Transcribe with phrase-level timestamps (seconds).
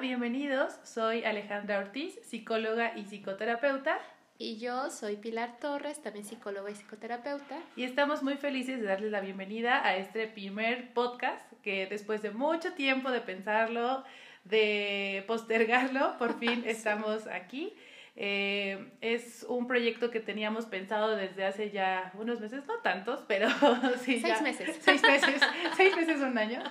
[0.00, 0.78] bienvenidos.
[0.84, 3.98] Soy Alejandra Ortiz, psicóloga y psicoterapeuta.
[4.38, 7.58] Y yo soy Pilar Torres, también psicóloga y psicoterapeuta.
[7.74, 12.30] Y estamos muy felices de darles la bienvenida a este primer podcast que después de
[12.30, 14.04] mucho tiempo de pensarlo,
[14.44, 17.74] de postergarlo, por fin estamos aquí.
[18.14, 23.48] Eh, es un proyecto que teníamos pensado desde hace ya unos meses, no tantos, pero
[24.02, 24.20] sí.
[24.20, 24.78] Seis meses.
[24.80, 25.40] Seis meses,
[25.76, 26.62] seis meses, un año.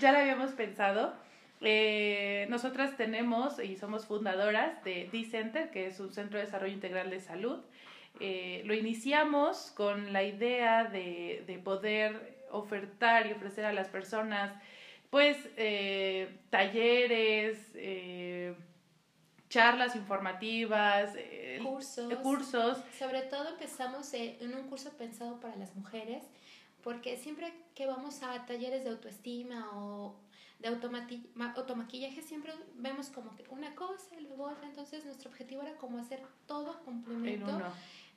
[0.00, 1.14] ya lo habíamos pensado.
[1.64, 7.10] Eh, nosotras tenemos y somos fundadoras de D-Center, que es un centro de desarrollo integral
[7.10, 7.60] de salud.
[8.20, 14.52] Eh, lo iniciamos con la idea de, de, poder ofertar y ofrecer a las personas,
[15.08, 17.58] pues, eh, talleres,
[19.48, 21.14] charlas informativas,
[21.62, 22.14] cursos.
[22.22, 22.78] cursos.
[22.98, 26.24] Sobre todo empezamos en un curso pensado para las mujeres,
[26.82, 30.16] porque siempre que vamos a talleres de autoestima o
[30.62, 30.68] de
[31.56, 35.98] automaquillaje siempre vemos como que una cosa y luego otra, entonces nuestro objetivo era como
[35.98, 37.60] hacer todo complemento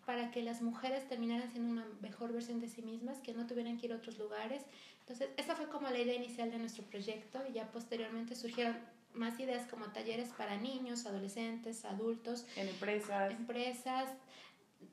[0.05, 3.77] para que las mujeres terminaran siendo una mejor versión de sí mismas, que no tuvieran
[3.77, 4.63] que ir a otros lugares.
[4.99, 8.77] Entonces, esa fue como la idea inicial de nuestro proyecto y ya posteriormente surgieron
[9.15, 12.45] más ideas como talleres para niños, adolescentes, adultos.
[12.55, 13.31] En empresas.
[13.31, 14.09] Empresas,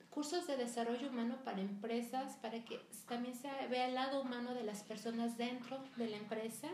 [0.09, 4.63] cursos de desarrollo humano para empresas, para que también se vea el lado humano de
[4.63, 6.69] las personas dentro de la empresa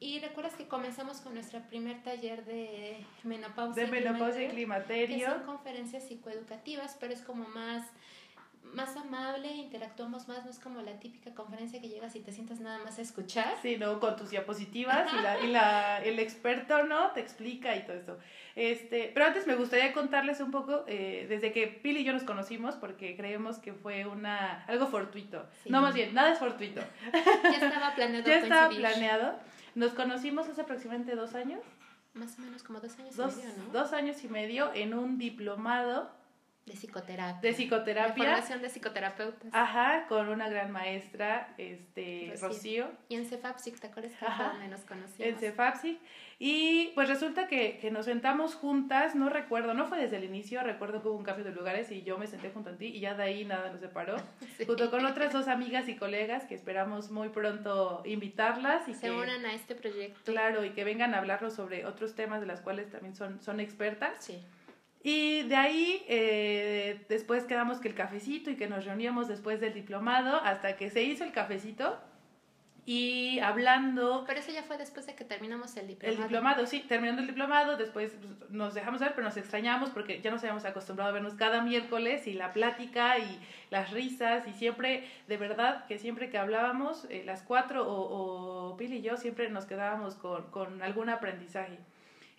[0.00, 5.18] y recuerdas que comenzamos con nuestro primer taller de menopausia, de menopausia y climaterio.
[5.18, 7.86] Que son conferencias psicoeducativas, pero es como más,
[8.72, 12.60] más amable, interactuamos más, no es como la típica conferencia que llegas y te sientas
[12.60, 13.58] nada más a escuchar.
[13.60, 14.00] Sí, ¿no?
[14.00, 17.10] Con tus diapositivas y, la, y la, el experto, ¿no?
[17.10, 18.18] Te explica y todo eso.
[18.56, 22.24] Este, pero antes me gustaría contarles un poco, eh, desde que Pili y yo nos
[22.24, 25.46] conocimos, porque creemos que fue una, algo fortuito.
[25.66, 26.80] No, más bien, nada es fortuito.
[27.12, 28.24] Ya estaba planeado.
[28.26, 29.49] ya estaba planeado.
[29.74, 31.60] Nos conocimos hace aproximadamente dos años.
[32.14, 33.72] Más o menos como dos años dos, y medio, ¿no?
[33.72, 36.10] Dos años y medio en un diplomado.
[36.66, 37.40] De psicoterapia.
[37.40, 38.24] De psicoterapia.
[38.24, 39.50] De formación de psicoterapeutas.
[39.52, 42.90] Ajá, con una gran maestra, este, Rocío.
[43.08, 45.20] Y en Cefapsic, ¿te acuerdas que Ajá, donde nos conocimos?
[45.20, 45.98] En Cefapsic.
[46.38, 50.62] Y pues resulta que, que, nos sentamos juntas, no recuerdo, no fue desde el inicio,
[50.62, 53.00] recuerdo que hubo un cambio de lugares y yo me senté junto a ti y
[53.00, 54.16] ya de ahí nada nos separó.
[54.56, 54.64] sí.
[54.64, 58.88] Junto con otras dos amigas y colegas que esperamos muy pronto invitarlas.
[58.88, 60.32] y Se que, unan a este proyecto.
[60.32, 63.60] Claro, y que vengan a hablarnos sobre otros temas de las cuales también son, son
[63.60, 64.24] expertas.
[64.24, 64.40] Sí.
[65.02, 69.72] Y de ahí eh, después quedamos que el cafecito y que nos reuníamos después del
[69.72, 71.98] diplomado hasta que se hizo el cafecito
[72.86, 74.24] y hablando...
[74.26, 76.16] Pero eso ya fue después de que terminamos el diplomado.
[76.16, 78.16] El diplomado, sí, terminando el diplomado, después
[78.48, 82.26] nos dejamos ver, pero nos extrañamos porque ya nos habíamos acostumbrado a vernos cada miércoles
[82.26, 83.40] y la plática y
[83.70, 88.76] las risas y siempre, de verdad, que siempre que hablábamos, eh, las cuatro o, o
[88.76, 91.78] Pili y yo siempre nos quedábamos con, con algún aprendizaje.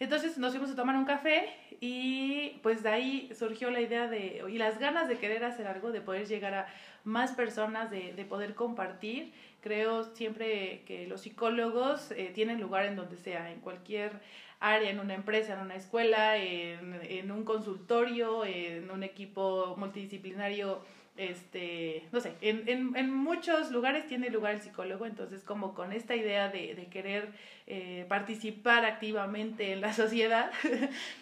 [0.02, 1.48] Entonces nos fuimos a tomar un café
[1.80, 5.92] y pues de ahí surgió la idea de, y las ganas de querer hacer algo,
[5.92, 6.68] de poder llegar a
[7.04, 9.32] más personas, de, de poder compartir.
[9.62, 14.14] Creo siempre que los psicólogos eh, tienen lugar en donde sea, en cualquier
[14.60, 20.82] área, en una empresa, en una escuela, en, en un consultorio, en un equipo multidisciplinario
[21.18, 25.92] este, no sé, en, en, en, muchos lugares tiene lugar el psicólogo, entonces como con
[25.92, 27.34] esta idea de, de querer
[27.68, 30.52] eh, participar activamente en la sociedad.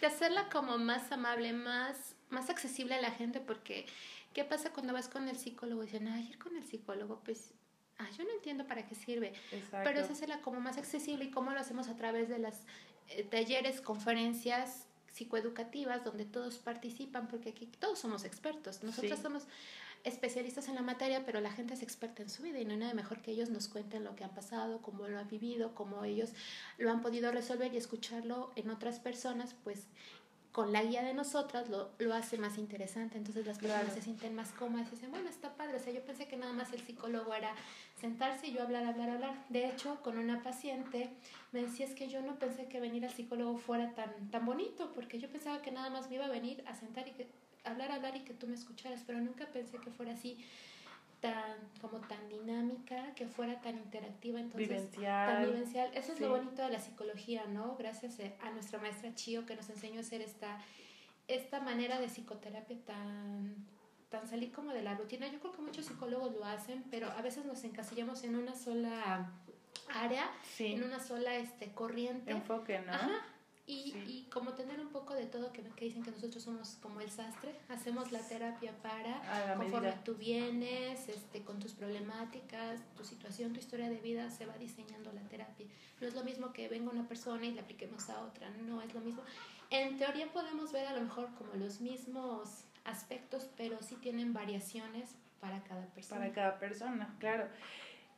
[0.00, 3.86] De hacerla como más amable, más, más accesible a la gente, porque
[4.32, 7.52] ¿qué pasa cuando vas con el psicólogo y dicen, ay, ir con el psicólogo, pues...
[7.98, 9.80] Ah, yo no entiendo para qué sirve, Exacto.
[9.84, 12.64] pero es hacerla como más accesible y cómo lo hacemos a través de las
[13.08, 18.82] eh, talleres, conferencias psicoeducativas donde todos participan, porque aquí todos somos expertos.
[18.82, 19.22] Nosotros Sí.
[19.22, 19.44] somos
[20.04, 22.78] especialistas en la materia, pero la gente es experta en su vida y no hay
[22.78, 26.04] nada mejor que ellos nos cuenten lo que han pasado, cómo lo han vivido, cómo
[26.04, 26.30] ellos
[26.78, 29.88] lo han podido resolver y escucharlo en otras personas, pues
[30.52, 33.18] con la guía de nosotras lo, lo hace más interesante.
[33.18, 33.94] Entonces las personas Claro.
[33.96, 35.76] se sienten más cómodas y dicen, bueno, está padre.
[35.76, 37.54] O sea, yo pensé que nada más el psicólogo era
[38.00, 39.44] sentarse y yo hablar, hablar, hablar.
[39.48, 41.10] De hecho, con una paciente
[41.52, 44.90] me decía, es que yo no pensé que venir al psicólogo fuera tan, tan bonito,
[44.94, 47.28] porque yo pensaba que nada más me iba a venir a sentar y que
[47.64, 50.36] hablar, hablar y que tú me escucharas, pero nunca pensé que fuera así
[51.20, 55.34] tan como tan dinámica, que fuera tan interactiva, entonces Vivencial.
[55.34, 55.90] tan vivencial.
[55.94, 56.24] Eso es Sí.
[56.24, 57.76] lo bonito de la psicología, ¿no?
[57.76, 60.58] Gracias eh, a nuestra maestra Chio que nos enseñó a hacer esta
[61.28, 63.54] esta manera de psicoterapia tan
[64.08, 65.28] tan salir como de la rutina.
[65.28, 69.30] Yo creo que muchos psicólogos lo hacen, pero a veces nos encasillamos en una sola
[69.94, 70.72] área, Sí.
[70.72, 72.32] en una sola este corriente.
[72.32, 72.92] Enfoque, ¿no?
[72.92, 73.20] Ajá.
[73.70, 77.00] Y, y como tener un poco de todo, que, que, dicen que nosotros somos como
[77.00, 83.52] el sastre, hacemos la terapia para, conforme tú vienes, este, con tus problemáticas, tu situación,
[83.52, 85.66] tu historia de vida, se va diseñando la terapia.
[86.00, 88.92] No es lo mismo que venga una persona y le apliquemos a otra, no es
[88.92, 89.22] lo mismo.
[89.70, 95.14] En teoría podemos ver a lo mejor como los mismos aspectos, pero sí tienen variaciones
[95.40, 96.20] para cada persona.
[96.22, 97.48] Para cada persona, claro.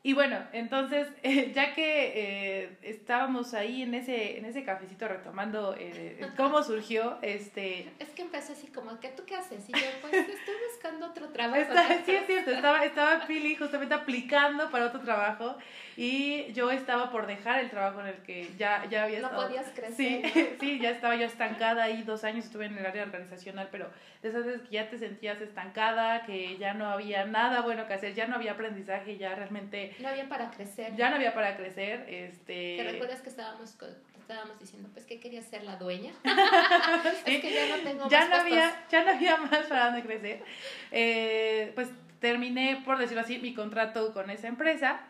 [0.04, 1.06] Y bueno, entonces,
[1.54, 7.92] ya que eh, estábamos ahí en ese, en ese cafecito retomando eh, cómo surgió, este...
[8.00, 9.68] Es que empezó así como, ¿qué tú qué haces?
[9.68, 11.72] Y yo, pues estoy buscando otro trabajo.
[12.04, 15.56] sí, es cierto, estaba, estaba Pili justamente aplicando para otro trabajo
[15.96, 19.42] y yo estaba por dejar el trabajo en el que ya, ya había estado.
[19.42, 19.94] No podías crecer.
[19.94, 23.90] Sí, sí, ya estaba yo estancada ahí, dos años estuve en el área organizacional, pero
[24.22, 27.94] de esas veces que ya te sentías estancada, que ya no había nada bueno que
[27.94, 29.94] hacer, ya no había aprendizaje, ya realmente...
[29.98, 30.94] No había para crecer.
[30.96, 32.76] Ya no había para crecer, este...
[32.76, 33.76] ¿Te recuerdas que estábamos
[34.22, 36.12] estábamos diciendo pues que quería ser la dueña
[37.26, 40.44] es que ya no tengo ya no había ya no había más para dónde crecer
[40.92, 41.88] eh, pues
[42.20, 45.00] terminé por decirlo así mi contrato con esa empresa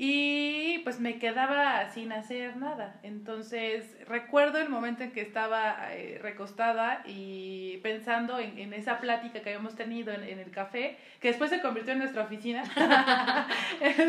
[0.00, 3.00] y pues me quedaba sin hacer nada.
[3.02, 9.40] Entonces recuerdo el momento en que estaba eh, recostada y pensando en, en, esa plática
[9.40, 12.62] que habíamos tenido en, en, el café, que después se convirtió en nuestra oficina.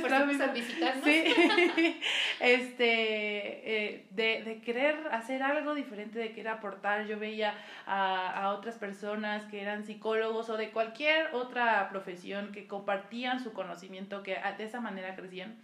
[0.02, 1.04] Por a visitarnos.
[1.04, 1.24] Sí.
[2.40, 7.08] este, eh, de, de, querer hacer algo diferente, de querer aportar.
[7.08, 7.56] Yo veía
[7.88, 13.54] a, a otras personas que eran psicólogos o de cualquier otra profesión que compartían su
[13.54, 15.58] conocimiento, que de esa manera crecían.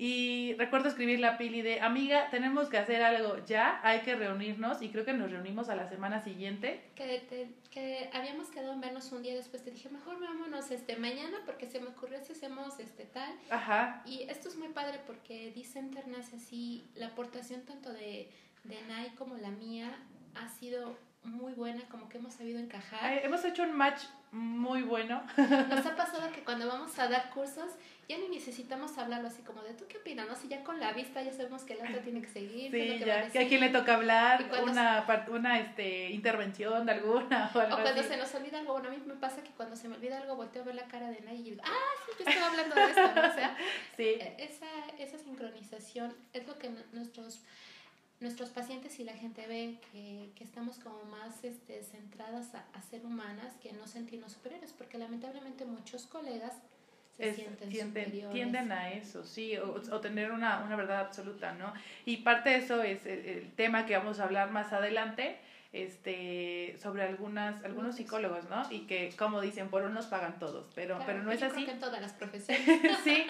[0.00, 4.80] Y recuerdo escribirle a Pili de, amiga, tenemos que hacer algo ya, hay que reunirnos
[4.80, 6.88] y creo que nos reunimos a la semana siguiente.
[6.94, 10.94] Que, te, que habíamos quedado en vernos un día después, te dije, mejor vámonos este,
[10.94, 13.34] mañana porque se me ocurrió si hacemos este tal.
[13.50, 14.04] Ajá.
[14.06, 18.30] Y esto es muy padre porque Dicenter nace así, la aportación tanto de,
[18.62, 19.98] de Nai como la mía
[20.36, 23.18] ha sido muy buena, como que hemos sabido encajar.
[23.24, 25.24] hemos hecho un match muy bueno.
[25.36, 27.72] Nos ha pasado que cuando vamos a dar cursos
[28.08, 30.34] ya ni necesitamos hablarlo así como de tú qué opinas, ¿no?
[30.34, 32.70] Si ya con la vista ya sabemos que el otro tiene que seguir.
[32.70, 37.58] Sí, ya, que a quién le toca hablar, una, una este, intervención de alguna o
[37.58, 39.96] O cuando se nos olvida algo, bueno, a mí me pasa que cuando se me
[39.96, 41.70] olvida algo volteo a ver la cara de nadie y digo, ah,
[42.06, 43.28] sí, yo estaba hablando de esto, ¿no?
[43.28, 43.56] O sea,
[43.98, 44.02] sí.
[44.04, 44.66] E, esa,
[44.98, 47.42] esa sincronización es lo que nuestros
[48.20, 52.82] nuestros pacientes y la gente ve que, que estamos como más este, centradas a, a,
[52.82, 56.54] ser humanas que no sentirnos superiores, porque lamentablemente muchos colegas
[57.18, 61.72] se sienten, sienten tienden a eso, sí, o, o, tener una, una verdad absoluta, ¿no?
[62.04, 65.36] Y parte de eso es el, el, tema que vamos a hablar más adelante,
[65.72, 70.96] este sobre algunas algunos psicólogos no y que como dicen por unos pagan todos pero
[70.96, 71.56] claro, pero no es yo así.
[71.56, 72.98] creo que en todas las profesiones.
[73.04, 73.26] Sí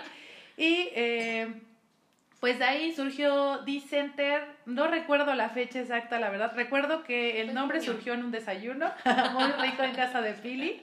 [0.59, 1.55] y eh,
[2.41, 7.53] pues de ahí surgió D-Center, no recuerdo la fecha exacta, la verdad, recuerdo que el
[7.53, 8.93] nombre surgió en un desayuno
[9.33, 10.81] muy rico en casa de Philly.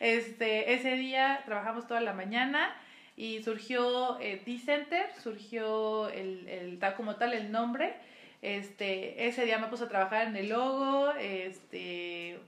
[0.00, 2.74] Este, ese día trabajamos toda la mañana
[3.16, 7.94] y surgió eh, D-Center, surgió el, el, tal como tal el nombre.
[8.42, 12.40] Este, ese día me puse a trabajar en el logo, este,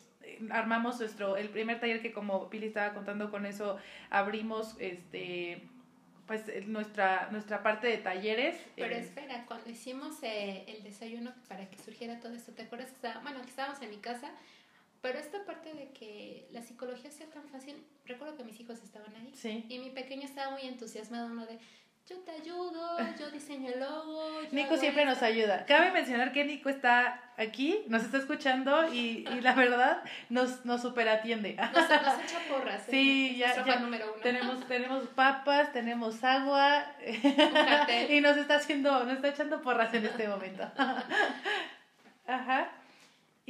[0.50, 3.78] armamos nuestro, el primer taller que como Pili estaba contando con eso,
[4.10, 5.62] abrimos este
[6.30, 8.56] pues nuestra, nuestra parte de talleres.
[8.76, 12.90] Pero eh, espera, cuando hicimos eh, el desayuno para que surgiera todo esto, ¿te acuerdas
[12.90, 14.30] que estaba, bueno, que estábamos en mi casa?
[15.02, 19.12] Pero esta parte de que la psicología sea tan fácil, recuerdo que mis hijos estaban
[19.16, 19.32] ahí.
[19.34, 19.66] Sí.
[19.68, 21.58] Y mi pequeño estaba muy entusiasmado, uno de,
[22.10, 24.42] yo te ayudo, yo diseño el logo.
[24.42, 25.14] Yo Nico siempre esto.
[25.14, 25.64] nos ayuda.
[25.64, 30.82] Cabe mencionar que Nico está aquí, nos está escuchando y, y la verdad nos, nos
[30.82, 31.54] super atiende.
[31.54, 32.82] Nos, nos echa porras.
[32.90, 33.38] Sí, ¿eh?
[33.38, 34.22] ya, ya número uno.
[34.22, 36.84] Tenemos, tenemos papas, tenemos agua
[38.08, 40.68] y nos está haciendo, nos está echando porras en este momento.
[42.26, 42.72] Ajá.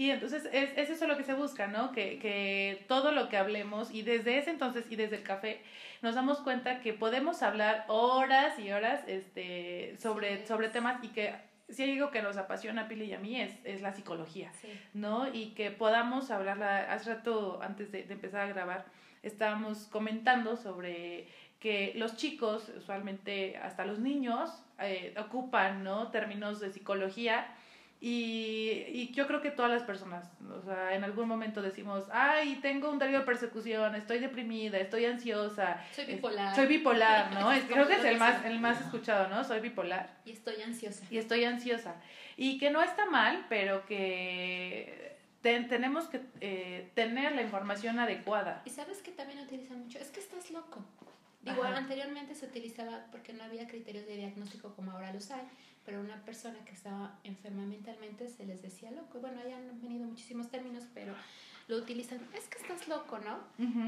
[0.01, 1.93] Y entonces es, es eso lo que se busca, ¿no?
[1.93, 5.61] Que, que todo lo que hablemos y desde ese entonces y desde el café
[6.01, 11.35] nos damos cuenta que podemos hablar horas y horas este, sobre, sobre temas y que
[11.69, 14.51] si hay algo que nos apasiona a Pili y a mí es, es la psicología,
[14.55, 14.69] sí.
[14.95, 15.31] ¿no?
[15.31, 18.87] Y que podamos hablarla, hace rato antes de, de empezar a grabar,
[19.23, 21.29] estábamos comentando sobre
[21.59, 26.09] que los chicos, usualmente hasta los niños, eh, ocupan, ¿no?
[26.09, 27.55] Términos de psicología
[28.03, 32.59] y, y, yo creo que todas las personas, o sea, en algún momento decimos, ay,
[32.63, 35.85] tengo un delirio de persecución, estoy deprimida, estoy ansiosa.
[35.93, 36.57] Soy bipolar.
[36.57, 37.53] soy bipolar, ¿no?
[37.53, 39.45] es, creo que es el más, el más escuchado, ¿no?
[39.45, 40.17] Soy bipolar.
[40.25, 41.05] Y estoy ansiosa.
[41.11, 41.97] Y estoy ansiosa.
[42.39, 48.63] Y que no está mal, pero que ten, tenemos que eh, tener la información adecuada.
[48.65, 50.83] Y sabes que también utilizan mucho, es que estás loco.
[51.43, 55.43] Digo, O anteriormente se utilizaba porque no había criterios de diagnóstico como ahora los hay,
[55.85, 59.19] pero una persona que estaba enferma mentalmente se les decía loco.
[59.21, 61.15] Bueno, hayan venido muchísimos términos, pero
[61.69, 63.39] lo utilizan, es que estás loco, ¿no?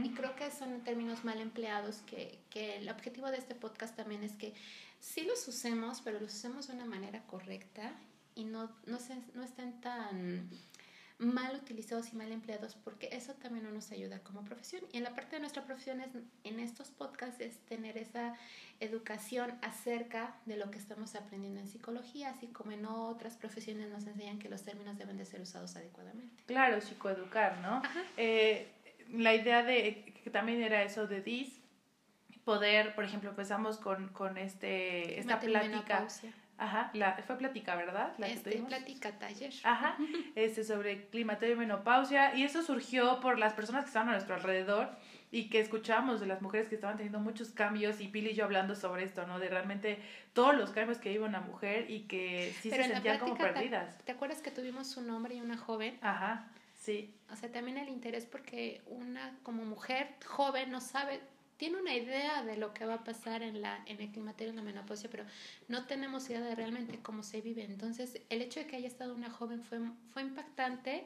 [0.04, 4.22] Y creo que son términos mal empleados, que, que el objetivo de este podcast también
[4.22, 4.54] es que
[5.00, 7.92] sí los usemos, pero los usemos de una manera correcta
[8.34, 10.48] y no, no, se, no estén tan
[11.18, 14.82] mal utilizados y mal empleados porque eso también no nos ayuda como profesión.
[14.92, 16.10] Y en la parte de nuestra profesión es,
[16.44, 18.34] en estos podcasts es tener esa
[18.80, 24.06] educación acerca de lo que estamos aprendiendo en psicología, así como en otras profesiones nos
[24.06, 26.42] enseñan que los términos deben de ser usados adecuadamente.
[26.46, 27.82] Claro, psicoeducar, ¿no?
[28.16, 28.68] Eh,
[29.10, 31.60] la idea de que también era eso de DIS,
[32.44, 36.06] poder, por ejemplo, empezamos con, con este, esta plática.
[36.62, 38.12] Ajá, la, fue plática, ¿verdad?
[38.18, 39.52] La este, plática taller.
[39.64, 39.96] Ajá,
[40.36, 42.36] este, sobre climaterio y menopausia.
[42.36, 44.90] Y eso surgió por las personas que estaban a nuestro alrededor
[45.32, 48.44] y que escuchábamos de las mujeres que estaban teniendo muchos cambios y Pili y yo
[48.44, 49.40] hablando sobre esto, ¿no?
[49.40, 49.98] De realmente
[50.34, 53.98] todos los cambios que vive una mujer y que sí se sentían como perdidas.
[54.04, 55.98] Te, acuerdas que tuvimos un hombre y una joven?
[56.02, 57.12] Ajá, sí.
[57.32, 61.20] O sea, también el interés porque una como mujer joven no sabe
[61.56, 64.56] tiene una idea de lo que va a pasar en, la, en el climaterio, en
[64.56, 65.24] la menopausia, pero
[65.68, 67.64] no tenemos idea de realmente cómo se vive.
[67.64, 69.78] Entonces, el hecho de que haya estado una joven fue,
[70.12, 71.04] fue impactante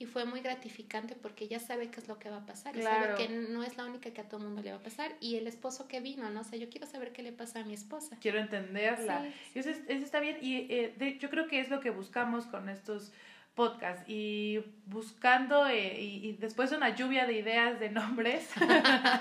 [0.00, 2.82] y fue muy gratificante porque ya sabe qué es lo que va a pasar y
[2.82, 5.34] sabe que no es la única que a todo mundo le va a pasar y
[5.36, 6.42] el esposo que vino, ¿no?
[6.42, 8.16] O sea, yo quiero saber qué le pasa a mi esposa.
[8.20, 9.26] Quiero entenderla.
[9.54, 13.12] Eso, eso, está bien y eh, yo creo que es lo que buscamos con estos
[13.58, 18.48] podcast y buscando eh, y, después de una lluvia de ideas de nombres,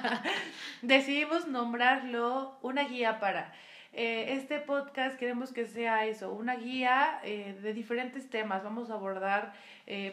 [0.84, 3.52] decidimos nombrarlo una guía para.
[3.94, 8.64] Eh, este podcast queremos que sea eso, una guía eh, de diferentes temas.
[8.64, 9.54] Vamos a abordar,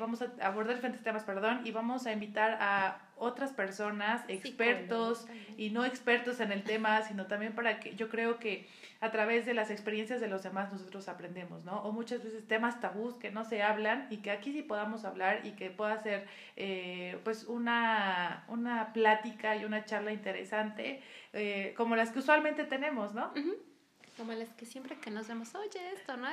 [0.01, 5.71] vamos a abordar diferentes temas, perdón, y vamos a invitar a otras personas, expertos y
[5.71, 8.67] no expertos en el tema, sino también para que yo creo que
[9.01, 11.83] a través de las experiencias de los demás nosotros aprendemos, ¿no?
[11.83, 15.45] O muchas veces temas tabús que no se hablan y que aquí sí podamos hablar
[15.45, 21.03] y que pueda ser eh, pues una, una plática y una charla interesante
[21.33, 23.33] eh, como las que usualmente tenemos, ¿no?
[24.17, 26.29] Como las que siempre que nos vemos, oye esto, ¿no?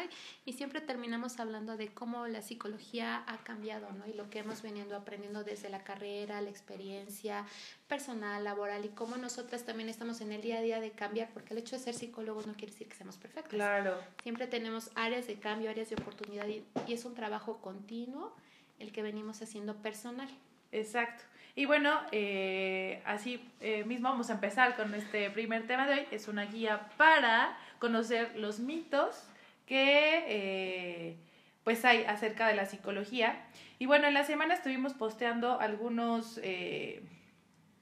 [0.45, 4.07] Y siempre terminamos hablando de cómo la psicología ha cambiado, ¿no?
[4.07, 7.45] Y lo que hemos venido aprendiendo desde la carrera, la experiencia
[7.87, 11.53] personal, laboral y cómo nosotras también estamos en el día a día de cambiar, porque
[11.53, 13.51] el hecho de ser psicólogos no quiere decir que seamos perfectos.
[13.51, 13.97] Claro.
[14.23, 18.33] Siempre tenemos áreas de cambio, áreas de oportunidad y, y es un trabajo continuo
[18.79, 20.29] el que venimos haciendo personal.
[20.71, 21.23] Exacto.
[21.55, 26.07] Y bueno, eh, así eh, mismo vamos a empezar con este primer tema de hoy.
[26.11, 29.27] Es una guía para conocer los mitos
[29.65, 31.17] que eh,
[31.63, 33.43] pues hay acerca de la psicología.
[33.79, 36.39] Y bueno, en la semana estuvimos posteando algunos...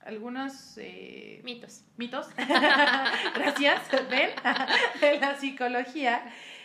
[0.05, 0.79] algunos
[1.43, 1.83] mitos.
[1.97, 2.29] Mitos.
[3.35, 4.31] Gracias, Ben.
[5.01, 6.23] de la psicología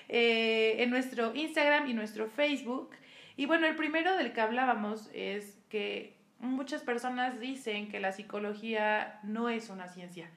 [0.08, 2.90] en nuestro Instagram y nuestro Facebook.
[3.36, 9.18] Y bueno, el primero del que hablábamos es que muchas personas dicen que la psicología
[9.24, 10.30] no es una ciencia.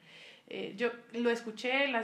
[0.49, 2.03] Eh, yo lo escuché en la,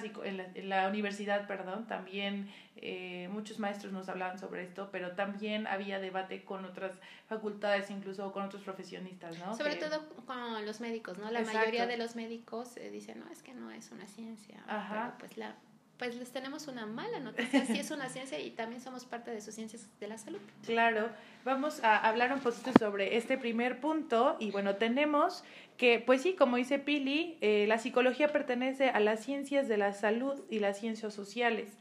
[0.54, 6.00] en la, universidad, perdón, también eh, muchos maestros nos hablaban sobre esto, pero también había
[6.00, 9.56] debate con otras facultades, incluso con otros profesionistas, ¿no?
[9.56, 11.32] Sobre todo con los médicos, ¿no?
[11.32, 14.62] La mayoría de los médicos eh, dicen, no, es que no es una ciencia.
[14.68, 15.16] Ajá.
[15.20, 15.56] pues la
[15.98, 17.66] pues les tenemos una mala noticia.
[17.66, 20.40] Sí es una ciencia y también somos parte de sus ciencias de la salud.
[20.66, 21.10] Claro,
[21.46, 25.44] vamos a hablar un poquito sobre este primer punto y bueno, tenemos
[25.78, 29.94] que, pues sí, como dice Pili, eh, la psicología pertenece a las ciencias de la
[29.94, 31.78] salud y las ciencias sociales.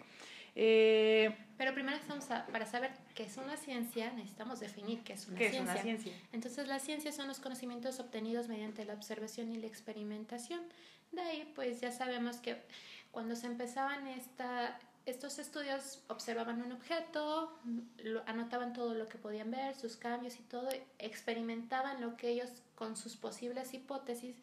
[0.55, 5.39] Eh, Pero primero estamos para saber qué es una ciencia, necesitamos definir qué es una
[5.39, 5.73] ¿Qué ciencia.
[5.73, 6.13] Es una ciencia.
[6.33, 10.61] Entonces, las ciencias son los conocimientos obtenidos mediante la observación y la experimentación.
[11.13, 12.57] De ahí, pues ya sabemos que
[13.13, 17.57] cuando se empezaban esta, estos estudios, observaban un objeto,
[18.27, 22.97] anotaban todo lo que podían ver, sus cambios y todo, experimentaban lo que ellos con
[22.97, 24.35] sus posibles hipótesis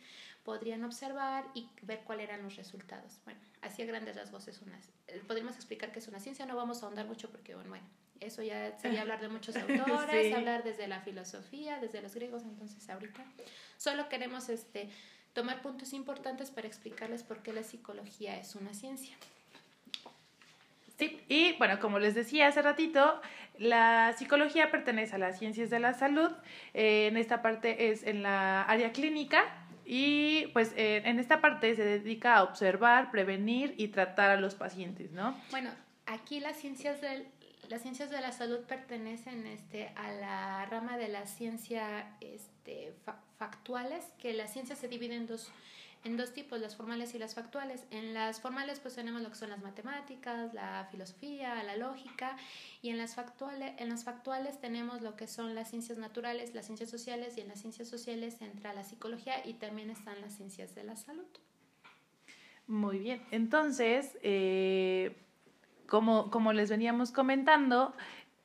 [0.43, 3.19] podrían observar y ver cuáles eran los resultados.
[3.25, 4.79] Bueno, así a grandes rasgos es una,
[5.27, 7.75] podríamos explicar que es una ciencia, no vamos a ahondar mucho porque, bueno,
[8.19, 12.88] eso ya sería hablar de muchos autores, hablar desde la filosofía, desde los griegos, entonces
[12.89, 13.25] ahorita
[13.77, 14.89] solo queremos este
[15.39, 19.15] tomar puntos importantes para explicarles por qué la psicología es una ciencia.
[20.98, 23.22] Sí, y bueno, como les decía hace ratito,
[23.58, 26.29] la psicología pertenece a las ciencias de la salud.
[26.74, 29.46] Eh, en esta parte es en la área clínica
[29.86, 34.55] y pues eh, en esta parte se dedica a observar, prevenir y tratar a los
[34.55, 35.39] pacientes, ¿no?
[35.51, 35.69] Bueno,
[36.05, 37.25] aquí las ciencias del
[37.69, 42.93] las ciencias de la salud pertenecen este, a la rama de la ciencia este,
[43.38, 45.51] factuales, que la ciencia se divide en dos,
[46.03, 47.85] en dos tipos, las formales y las factuales.
[47.91, 52.38] En las formales pues tenemos lo que son las matemáticas, la filosofía, la lógica
[52.81, 56.65] y en las factuales, en las factuales tenemos lo que son las ciencias naturales, las
[56.65, 60.73] ciencias sociales y en las ciencias sociales entra la psicología y también están las ciencias
[60.73, 61.27] de la salud.
[62.65, 65.15] Muy bien, entonces, eh,
[65.89, 67.93] como, como les veníamos comentando,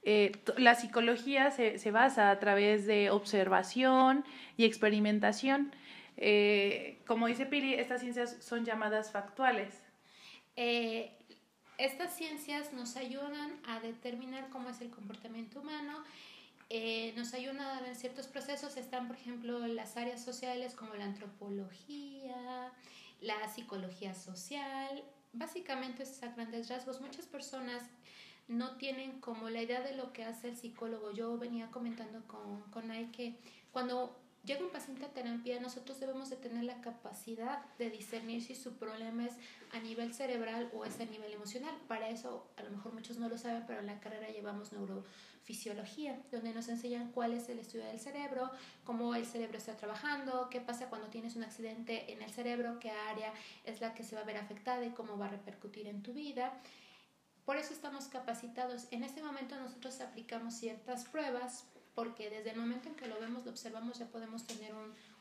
[0.03, 4.25] eh, la psicología se, se, basa a través de observación
[4.57, 5.75] y experimentación.
[6.17, 9.75] Eh, como dice Pili, estas ciencias son llamadas factuales.
[10.57, 11.13] Eh,
[11.79, 16.05] estas ciencias nos ayudan a determinar cómo es el comportamiento humano,
[17.17, 18.77] nos ayudan a ver ciertos procesos.
[18.77, 22.73] Están, por ejemplo, las áreas sociales como la antropología,
[23.21, 25.05] la psicología social.
[25.35, 27.01] Básicamente, es a grandes rasgos.
[27.01, 27.83] Muchas personas
[28.49, 31.13] no tienen como la idea de lo que hace el psicólogo.
[31.13, 33.39] Yo venía comentando con, con Ay que
[33.73, 38.55] cuando llega un paciente a terapia, nosotros debemos de tener la capacidad de discernir si
[38.55, 39.33] su problema es
[39.73, 41.75] a nivel cerebral o es a nivel emocional.
[41.89, 46.21] Para eso, a lo mejor muchos no lo saben, pero en la carrera llevamos neurofisiología,
[46.31, 48.51] donde nos enseñan cuál es el estudio del cerebro,
[48.85, 52.91] cómo el cerebro está trabajando, qué pasa cuando tienes un accidente en el cerebro, qué
[52.91, 53.33] área
[53.65, 56.13] es la que se va a ver afectada y cómo va a repercutir en tu
[56.13, 56.53] vida.
[57.45, 58.87] Por eso estamos capacitados.
[58.91, 63.45] En este momento nosotros aplicamos ciertas pruebas porque desde el momento en que lo vemos,
[63.45, 64.73] lo observamos, ya podemos tener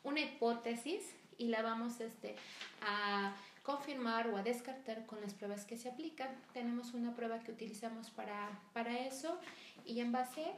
[0.03, 1.03] una hipótesis
[1.38, 2.36] y la vamos este,
[2.82, 6.30] a confirmar o a descartar con las pruebas que se aplican.
[6.53, 9.39] Tenemos una prueba que utilizamos para, para eso
[9.86, 10.51] y en base,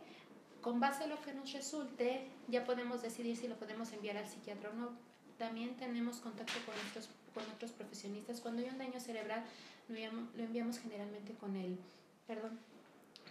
[0.61, 4.27] con base a lo que nos resulte, ya podemos decidir si lo podemos enviar al
[4.27, 4.89] psiquiatra o no.
[5.37, 8.39] También tenemos contacto con, estos, con otros profesionistas.
[8.39, 9.43] Cuando hay un daño cerebral,
[9.87, 11.77] lo enviamos, lo enviamos generalmente con el,
[12.25, 12.57] perdón,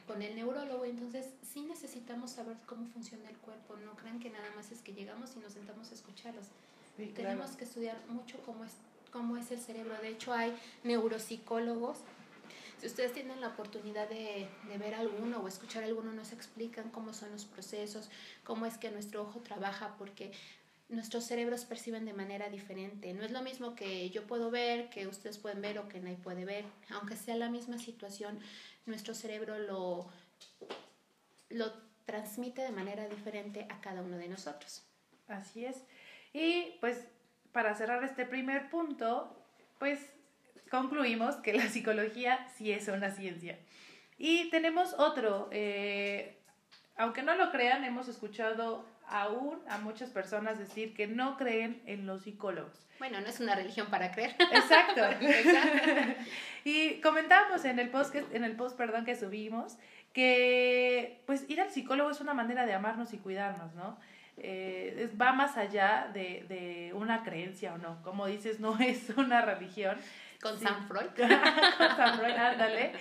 [0.07, 4.51] con el neurólogo, entonces sí necesitamos saber cómo funciona el cuerpo, no crean que nada
[4.55, 6.47] más es que llegamos y nos sentamos a escucharlos.
[7.15, 8.73] Tenemos que estudiar mucho cómo es,
[9.11, 11.99] cómo es el cerebro, de hecho hay neuropsicólogos.
[12.81, 17.15] Si ustedes tienen la oportunidad de, de ver alguno o escuchar alguno, nos explican cómo
[17.15, 18.11] son los procesos,
[18.45, 20.33] cómo es que nuestro ojo trabaja, porque
[20.89, 23.15] nuestros cerebros perciben de manera diferente.
[23.15, 26.17] No es lo mismo que yo puedo ver, que ustedes pueden ver o que nadie
[26.17, 26.65] puede ver.
[26.91, 28.39] Aunque sea la misma situación,
[28.87, 30.11] nuestro cerebro lo,
[31.51, 31.73] lo
[32.05, 34.85] transmite de manera diferente a cada uno de nosotros.
[35.29, 35.83] Así es.
[36.33, 37.07] Y pues
[37.53, 39.35] para cerrar este primer punto,
[39.79, 40.01] pues
[40.71, 43.59] concluimos que la psicología sí es una ciencia.
[44.19, 46.39] Y tenemos otro, eh,
[46.97, 52.07] aunque no lo crean, hemos escuchado aún a muchas personas decir que no creen en
[52.07, 52.87] los psicólogos.
[52.99, 54.35] Bueno, no es una religión para creer.
[54.53, 55.03] Exacto.
[56.65, 59.77] y comentábamos en el post que, en el post, perdón, que subimos
[60.13, 63.99] que pues ir al psicólogo es una manera de amarnos y cuidarnos, ¿no?
[64.37, 68.01] Eh, va más allá de, de, una creencia o no.
[68.03, 69.99] Como dices, no es una religión.
[70.41, 71.09] Con San Freud.
[71.17, 71.29] Con
[71.97, 72.93] San Freud, ándale.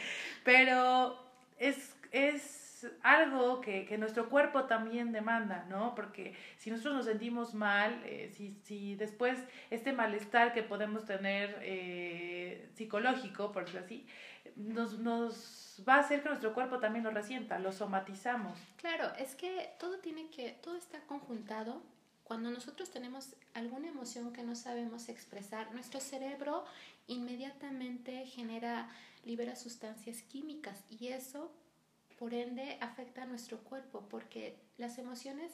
[0.43, 1.19] Pero
[1.57, 2.52] es, es
[3.01, 5.95] algo que, que, nuestro cuerpo también demanda, ¿no?
[5.95, 11.57] Porque si nosotros nos sentimos mal, eh, si, si, después este malestar que podemos tener
[11.61, 14.07] eh, psicológico, por decirlo así,
[14.55, 18.57] nos, nos va a hacer que nuestro cuerpo también lo resienta, lo somatizamos.
[18.77, 21.81] Claro, es que todo tiene que, todo está conjuntado.
[22.23, 26.63] Cuando nosotros tenemos alguna emoción que no sabemos expresar, nuestro cerebro
[27.07, 28.89] inmediatamente genera,
[29.25, 31.51] libera sustancias químicas y eso
[32.17, 35.51] por ende afecta a nuestro cuerpo porque las emociones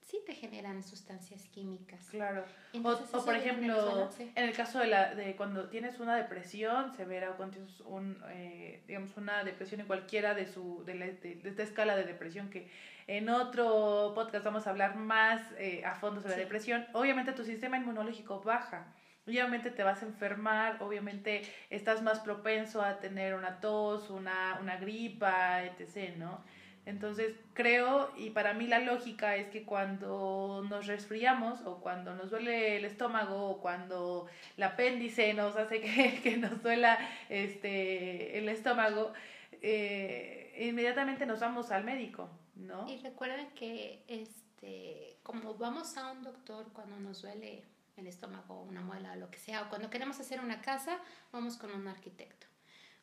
[0.00, 2.08] sí te generan sustancias químicas.
[2.10, 2.44] Claro.
[2.82, 7.36] o, por ejemplo, en el caso de, la, de cuando tienes una depresión severa o
[7.36, 11.62] cuando tienes un, eh, digamos, una depresión en cualquiera de, su, de, la, de, esta
[11.62, 12.70] escala de depresión que
[13.06, 17.44] en otro podcast vamos a hablar más eh, a fondo sobre la depresión, obviamente tu
[17.44, 18.92] sistema inmunológico baja
[19.30, 24.76] obviamente te vas a enfermar, obviamente estás más propenso a tener una tos, una, una
[24.76, 26.42] gripa, etc., ¿no?
[26.86, 32.30] Entonces creo, y para mí la lógica es que cuando nos resfriamos o cuando nos
[32.30, 38.48] duele el estómago o cuando el apéndice nos hace que, que nos duela este, el
[38.48, 39.12] estómago,
[39.62, 42.88] eh, inmediatamente nos vamos al médico, ¿no?
[42.88, 47.62] Y recuerden que este, como vamos a un doctor cuando nos duele
[48.00, 49.62] el estómago, una muela, lo que sea.
[49.62, 50.98] O cuando queremos hacer una casa,
[51.32, 52.46] vamos con un arquitecto.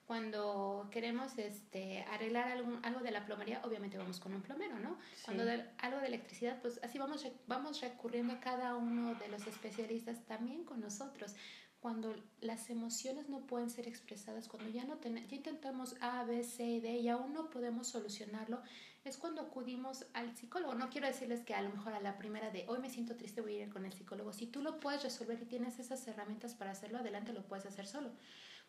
[0.05, 4.97] Cuando queremos este, arreglar algún, algo de la plomería, obviamente vamos con un plomero, ¿no?
[5.25, 5.43] Cuando
[5.79, 10.63] algo de electricidad, pues así vamos, vamos recurriendo a cada uno de los especialistas también
[10.63, 11.35] con nosotros.
[11.81, 16.43] cuando las emociones no pueden ser expresadas, cuando ya no tenemos, ya intentamos A, B,
[16.43, 18.61] C, D y aún no podemos solucionarlo,
[19.07, 20.75] es cuando acudimos al psicólogo.
[20.75, 23.41] No quiero decirles que a lo mejor a la primera de hoy me siento triste
[23.41, 24.33] voy a ir con el psicólogo.
[24.33, 27.87] Si tú lo puedes resolver y tienes esas herramientas para hacerlo, adelante lo puedes hacer
[27.87, 28.11] solo.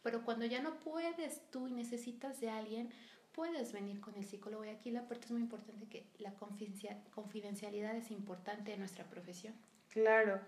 [0.02, 2.90] Pero cuando ya no puedes tú y necesitas de alguien,
[3.32, 4.64] puedes venir con el psicólogo.
[4.64, 9.54] Y aquí la parte es muy importante que la confidencialidad es importante en nuestra profesión.
[9.90, 10.40] Claro.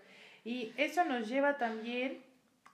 [0.43, 2.23] Y eso nos lleva también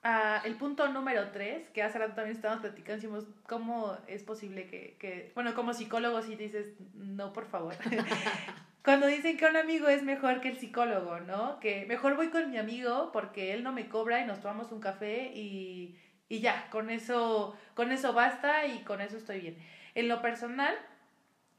[0.07, 4.67] a el punto número tres, que hace rato también estábamos platicando, decimos, ¿cómo es posible
[4.67, 7.75] que, que bueno, como psicólogo si dices, no, por favor.
[8.85, 11.59] Cuando dicen que un amigo es mejor que el psicólogo, ¿no?
[11.59, 14.79] Que mejor voy con mi amigo porque él no me cobra y nos tomamos un
[14.79, 15.97] café y,
[16.29, 19.57] y ya, con eso, con eso basta y con eso estoy bien.
[19.93, 20.73] En lo personal,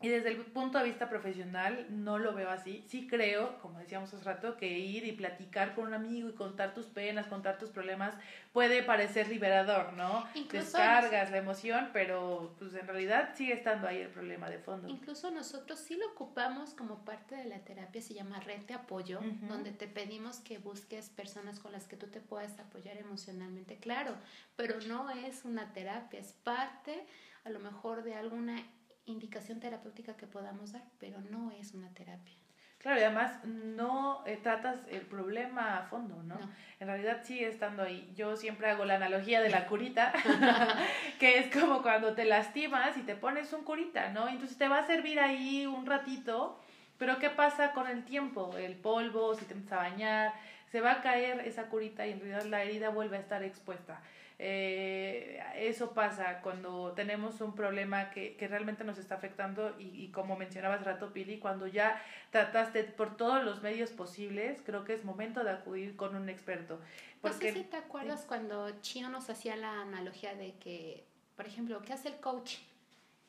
[0.01, 2.85] y desde el punto de vista profesional no lo veo así.
[2.89, 6.73] Sí creo, como decíamos hace rato, que ir y platicar con un amigo y contar
[6.73, 8.15] tus penas, contar tus problemas
[8.53, 10.25] puede parecer liberador, ¿no?
[10.53, 14.89] Descargas la emoción, pero pues en realidad sigue estando ahí el problema de fondo.
[14.89, 19.21] Incluso nosotros sí lo ocupamos como parte de la terapia, se llama red de apoyo,
[19.49, 24.15] donde te pedimos que busques personas con las que tú te puedas apoyar emocionalmente, claro,
[24.55, 27.05] pero no es una terapia, es parte
[27.45, 28.63] a lo mejor de alguna
[29.13, 32.35] indicación terapéutica que podamos dar, pero no es una terapia.
[32.79, 36.39] Claro, y además no eh, tratas el problema a fondo, ¿no?
[36.79, 38.09] En realidad sigue estando ahí.
[38.15, 40.13] Yo siempre hago la analogía de la curita,
[41.19, 44.29] que es como cuando te lastimas y te pones un curita, ¿no?
[44.29, 46.61] Entonces te va a servir ahí un ratito,
[46.99, 48.57] pero ¿qué pasa con el tiempo?
[48.57, 50.33] El polvo, si te empiezas a bañar,
[50.71, 54.01] se va a caer esa curita y en realidad la herida vuelve a estar expuesta.
[54.41, 60.13] Eh, eso pasa cuando tenemos un problema que, que realmente nos está afectando y, y,
[60.13, 65.05] como mencionabas rato, Pili, cuando ya trataste por todos los medios posibles, creo que es
[65.05, 66.81] momento de acudir con un experto.
[67.21, 71.05] Porque, no sé si te acuerdas cuando Chino nos hacía la analogía de que,
[71.37, 72.59] por ejemplo, ¿qué hace el coach?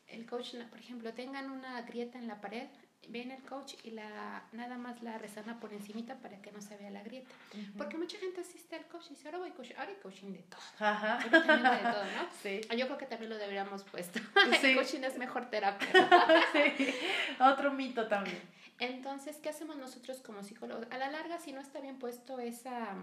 [0.06, 2.68] El coach, por ejemplo, tengan una grieta en la pared,
[3.10, 6.76] viene el coach y la nada más la resana por encimita para que no se
[6.76, 7.34] vea la grieta.
[7.76, 10.42] Porque mucha gente asiste al coach y dice, ahora voy coaching, ahora hay coaching de
[10.44, 10.60] todo.
[10.78, 11.18] Ajá.
[11.18, 12.28] de todo, ¿no?
[12.42, 12.60] Sí.
[12.76, 14.20] Yo creo que también lo deberíamos puesto.
[14.62, 15.88] el coaching es mejor terapia.
[16.52, 16.94] sí.
[17.40, 18.40] Otro mito también.
[18.78, 20.86] Entonces, ¿qué hacemos nosotros como psicólogos?
[20.90, 22.94] A la larga, si no está bien puesto esa,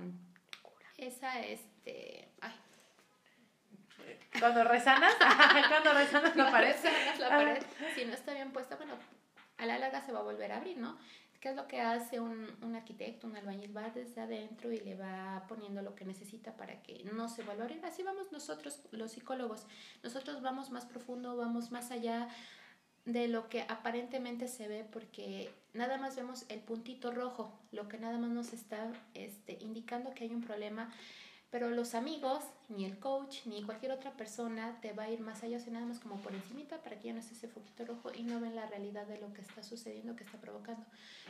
[0.97, 2.53] esa, este, ay,
[4.39, 5.13] cuando resanas,
[5.69, 6.71] cuando resanas la pared.
[6.71, 7.63] Resanas la pared.
[7.95, 8.95] Si no está bien puesta, bueno,
[9.57, 10.97] a la larga se va a volver a abrir, ¿no?
[11.39, 13.75] ¿Qué es lo que hace un, un, arquitecto, un albañil?
[13.75, 17.63] Va desde adentro y le va poniendo lo que necesita para que no se vuelva
[17.63, 17.85] a abrir.
[17.85, 19.67] Así vamos nosotros, los psicólogos.
[20.01, 22.27] Nosotros vamos más profundo, vamos más allá
[23.07, 27.97] de lo que aparentemente se ve porque nada más vemos el puntito rojo, lo que
[27.97, 30.91] nada más nos está este, indicando que hay un problema
[31.49, 35.43] pero los amigos, ni el coach, ni cualquier otra persona te va a ir más
[35.43, 38.11] allá, sino nada más como por encimita para que ya no esté ese foquito rojo
[38.13, 40.85] y no ven la realidad de lo que está sucediendo, que está provocando.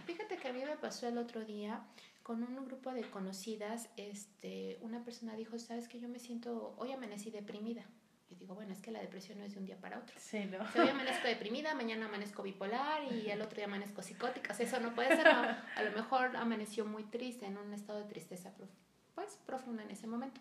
[0.06, 1.86] Fíjate que a mí me pasó el otro día
[2.23, 6.91] con un grupo de conocidas, este, una persona dijo, sabes que yo me siento, hoy
[6.91, 7.86] amanecí deprimida.
[8.30, 10.13] Y digo, bueno, es que la depresión no es de un día para otro.
[10.19, 10.58] Sí, ¿no?
[10.82, 14.51] hoy amanezco deprimida, mañana amanezco bipolar y el otro día amanezco psicótica.
[14.51, 15.27] eso no puede ser.
[15.27, 18.87] A lo mejor amaneció muy triste, en un estado de tristeza profunda
[19.17, 20.39] pues profunda en ese momento.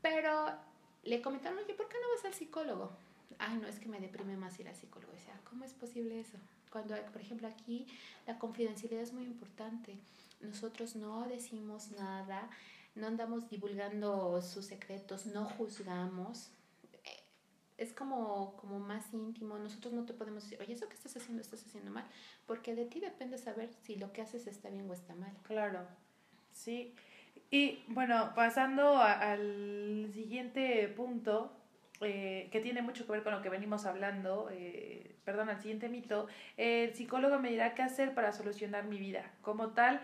[0.00, 0.46] Pero
[1.02, 2.92] le comentaron, oye, ¿por qué no vas al psicólogo?
[3.36, 5.12] Ay, no, es que me deprime más ir al psicólogo.
[5.12, 6.38] O sea, ¿cómo es posible eso?
[6.70, 7.88] Cuando, por ejemplo, aquí
[8.24, 9.98] la confidencialidad es muy importante.
[10.40, 12.48] Nosotros no decimos nada,
[12.94, 16.50] no andamos divulgando sus secretos, no juzgamos.
[17.02, 17.24] Eh,
[17.76, 19.58] es como, como más íntimo.
[19.58, 22.06] Nosotros no te podemos decir, oye, eso que estás haciendo, estás haciendo mal.
[22.46, 25.36] Porque de ti depende saber si lo que haces está bien o está mal.
[25.42, 25.80] Claro,
[26.52, 26.94] sí.
[27.50, 31.52] Y bueno, pasando al siguiente punto,
[32.00, 35.88] eh, que tiene mucho que ver con lo que venimos hablando, eh, perdón, al siguiente
[35.88, 39.30] mito, el psicólogo me dirá qué hacer para solucionar mi vida.
[39.40, 40.00] Como tal,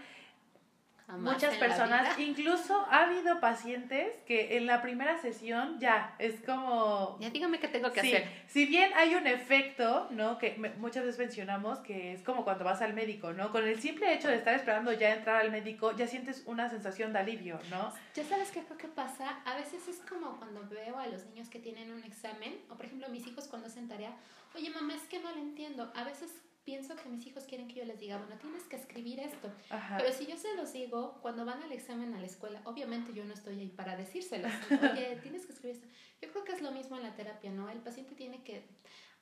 [1.09, 7.19] muchas personas, incluso ha habido pacientes que en la primera sesión ya es como...
[7.21, 8.29] Ya dígame qué tengo que hacer.
[8.47, 10.39] Si bien hay un efecto, ¿no?
[10.39, 13.51] Que muchas veces mencionamos que es como cuando vas al médico, ¿no?
[13.51, 17.13] Con el simple hecho de estar esperando ya entrar al médico, ya sientes una sensación
[17.13, 17.93] de alivio, ¿no?
[18.15, 19.41] Ya sabes qué creo que pasa.
[19.45, 22.87] A veces es como cuando veo a los niños que tienen un examen, o por
[22.87, 24.15] ejemplo mis hijos cuando hacen tarea,
[24.55, 25.93] oye mamá, es que no lo entiendo.
[25.95, 26.31] A veces
[26.65, 29.51] pienso que mis hijos quieren que yo les diga, bueno, tienes que escribir esto.
[29.99, 33.25] Pero si yo se los digo, cuando van al examen a la escuela, obviamente yo
[33.25, 34.53] no estoy ahí para decírselos.
[34.93, 35.89] Oye, tienes que escribir esto.
[36.21, 37.69] Yo creo que es lo mismo en la terapia, ¿no?
[37.69, 38.65] El paciente tiene que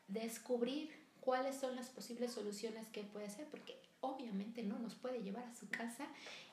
[0.09, 5.45] descubrir cuáles son las posibles soluciones que puede hacer, porque obviamente no nos puede llevar
[5.45, 6.09] a su casa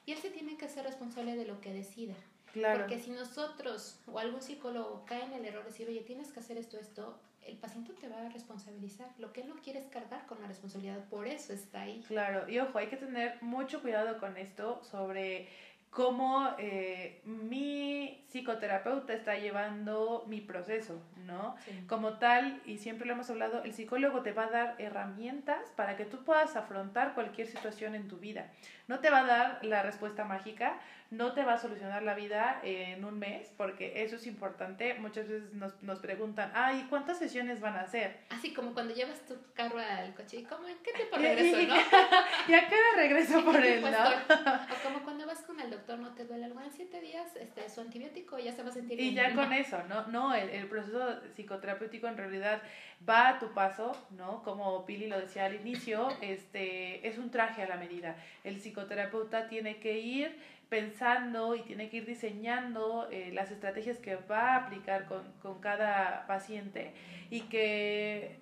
[0.06, 2.16] y él se tiene que ser responsable de lo que decida.
[2.54, 2.80] Claro.
[2.80, 6.40] Porque si nosotros o algún psicólogo cae en el error de decir, oye, tienes que
[6.40, 9.08] hacer esto, esto, el paciente te va a responsabilizar.
[9.18, 12.04] Lo que él no quiere es cargar con la responsabilidad, por eso está ahí.
[12.08, 15.48] Claro, y ojo, hay que tener mucho cuidado con esto sobre
[15.90, 21.56] cómo eh, mi psicoterapeuta está llevando mi proceso, ¿no?
[21.88, 25.98] Como tal, y siempre lo hemos hablado, el psicólogo te va a dar herramientas para
[25.98, 28.52] que tú puedas afrontar cualquier situación en tu vida.
[28.88, 32.60] No te va a dar la respuesta mágica, no te va a solucionar la vida
[32.64, 34.94] en un mes, porque eso es importante.
[34.96, 38.18] Muchas veces nos, nos preguntan, ay, ¿cuántas sesiones van a hacer?
[38.30, 41.76] Así como cuando llevas tu carro al coche, ¿y cómo, en qué tiempo regreso, no?
[42.48, 43.88] ¿Y a qué hora regreso por él, no?
[44.78, 47.70] O como cuando vas con el doctor, no te duele algo, en siete días este,
[47.70, 50.08] su antibiótico ya se va a sentir Y ya con eso, ¿no?
[50.08, 52.62] No, el, el proceso psicoterapéutico en realidad
[53.08, 54.44] va a tu paso, ¿no?
[54.44, 58.18] Como Pili lo decía al inicio, este, es un traje a la medida.
[58.44, 60.38] El psicoterapeuta tiene que ir
[60.70, 65.62] pensando y tiene que ir diseñando eh, las estrategias que va a aplicar con, con
[65.62, 66.94] cada paciente
[67.30, 68.38] y que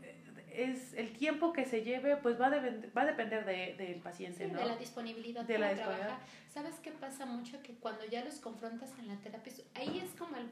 [0.55, 4.47] es el tiempo que se lleve pues va a, va a depender del de, paciente,
[4.47, 4.59] ¿no?
[4.59, 6.19] De la disponibilidad de la trabajar.
[6.53, 7.61] ¿Sabes qué pasa mucho?
[7.61, 10.49] Que cuando ya los confrontas en la terapia, ahí es como el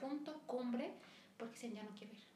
[0.00, 0.92] punto cumbre
[1.36, 2.29] porque dicen ya no quiero ir.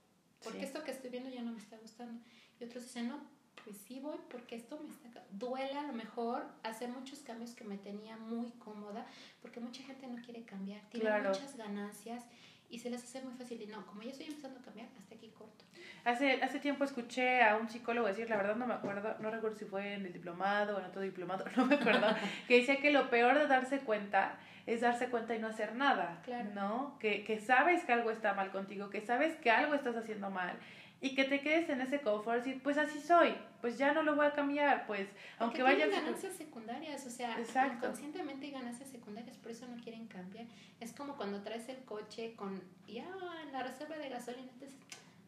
[0.45, 2.23] Porque esto que estoy viendo ya no me está gustando.
[2.61, 3.21] Y otros dicen, no,
[3.65, 5.25] pues sí voy porque esto me está...
[5.31, 9.07] Duele a lo mejor hacer muchos cambios que me tenía muy cómoda,
[9.41, 12.25] porque mucha gente no quiere cambiar, tiene muchas ganancias
[12.69, 13.61] y se les hace muy fácil.
[13.63, 15.65] Y no, como ya estoy empezando a cambiar, hasta aquí corto.
[16.05, 19.57] Hace, hace tiempo escuché a un psicólogo decir, la verdad no me acuerdo, no recuerdo
[19.57, 22.09] si fue en el diplomado o en otro diplomado, no me acuerdo,
[22.49, 26.21] que decía que lo peor de darse cuenta es darse cuenta y no hacer nada,
[26.25, 26.51] claro.
[26.55, 26.99] ¿no?
[26.99, 30.59] Que, que sabes que algo está mal contigo, que sabes que algo estás haciendo mal
[31.05, 34.17] y que te quedes en ese confort, decir, pues así soy, pues ya no lo
[34.17, 35.07] voy a cambiar, pues
[35.39, 35.87] aunque vaya...
[35.87, 37.37] ganancias secundarias, o sea,
[37.75, 40.47] inconscientemente hay ganancias secundarias, por eso no quieren cambiar.
[40.81, 43.07] Es como cuando traes el coche con, ya
[43.45, 44.79] en la reserva de gasolina, entonces,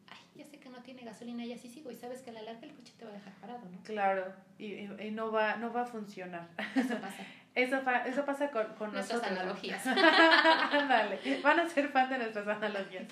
[0.07, 2.41] ay, ya sé que no tiene gasolina y así sigo, y sabes que a la
[2.41, 3.83] larga el coche te va a dejar parado, ¿no?
[3.83, 6.47] Claro, y, y no, va, no va a funcionar.
[6.75, 7.23] Eso pasa.
[7.57, 9.83] Eso, eso pasa con, con nuestras analogías.
[9.95, 13.07] Dale, van a ser fan de nuestras analogías.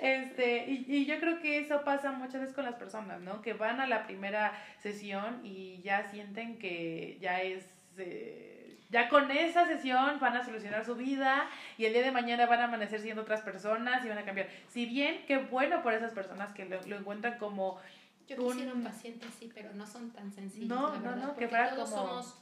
[0.00, 3.40] Este, y, y, yo creo que eso pasa muchas veces con las personas, ¿no?
[3.40, 7.66] Que van a la primera sesión y ya sienten que ya es...
[7.96, 12.46] Eh, ya con esa sesión van a solucionar su vida y el día de mañana
[12.46, 14.48] van a amanecer siendo otras personas y van a cambiar.
[14.68, 17.78] Si bien, qué bueno por esas personas que lo, lo encuentran como...
[18.26, 20.68] Yo quisiera un, paciente así, pero no son tan sencillos.
[20.68, 22.08] No, no, no, que fuera todos como...
[22.08, 22.38] somos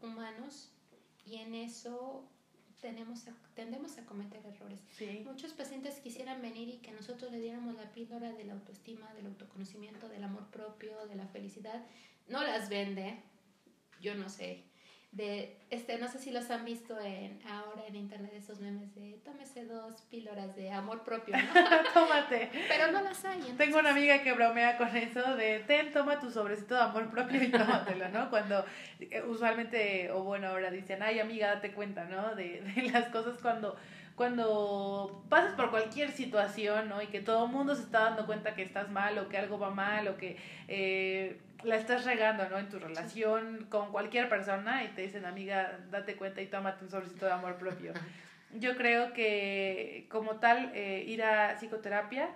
[0.00, 0.72] humanos
[1.24, 2.28] y en eso
[2.80, 4.80] tenemos tendemos a cometer errores.
[5.24, 9.26] Muchos pacientes quisieran venir y que nosotros le diéramos la píldora de la autoestima, del
[9.26, 11.84] autoconocimiento, del amor propio, de la felicidad.
[12.28, 13.22] No las vende,
[14.00, 14.64] yo no sé
[15.12, 19.18] de, este, no sé si los han visto en, ahora en internet, esos memes de
[19.22, 21.42] tómese dos píldoras de amor propio, ¿no?
[21.94, 22.50] Tómate.
[22.66, 23.40] Pero no las hay.
[23.58, 27.42] Tengo una amiga que bromea con eso de, ten, toma tu sobrecito de amor propio
[27.42, 28.30] y tómatelo, ¿no?
[28.30, 28.64] Cuando
[29.00, 32.34] eh, usualmente, o bueno, ahora dicen, ay amiga, date cuenta, ¿no?
[32.34, 33.76] De, de las cosas cuando
[34.16, 37.00] cuando pasas por cualquier situación, ¿no?
[37.02, 39.58] Y que todo el mundo se está dando cuenta que estás mal o que algo
[39.58, 40.36] va mal o que
[40.68, 42.58] eh, la estás regando, ¿no?
[42.58, 46.90] En tu relación con cualquier persona y te dicen, amiga, date cuenta y tómate un
[46.90, 47.92] sobrecito de amor propio.
[48.54, 52.28] Yo creo que como tal, eh, ir a psicoterapia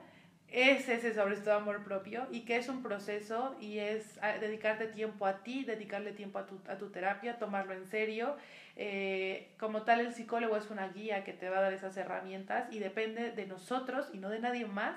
[0.48, 5.26] es ese sobrecito de amor propio y que es un proceso y es dedicarte tiempo
[5.26, 8.36] a ti, dedicarle tiempo a tu, a tu terapia, tomarlo en serio.
[8.76, 12.72] Eh, como tal, el psicólogo es una guía que te va a dar esas herramientas
[12.72, 14.96] y depende de nosotros y no de nadie más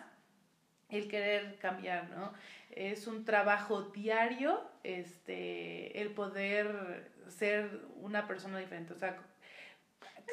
[0.89, 2.33] el querer cambiar, ¿no?
[2.71, 8.93] es un trabajo diario este, el poder ser una persona diferente.
[8.93, 9.17] O sea,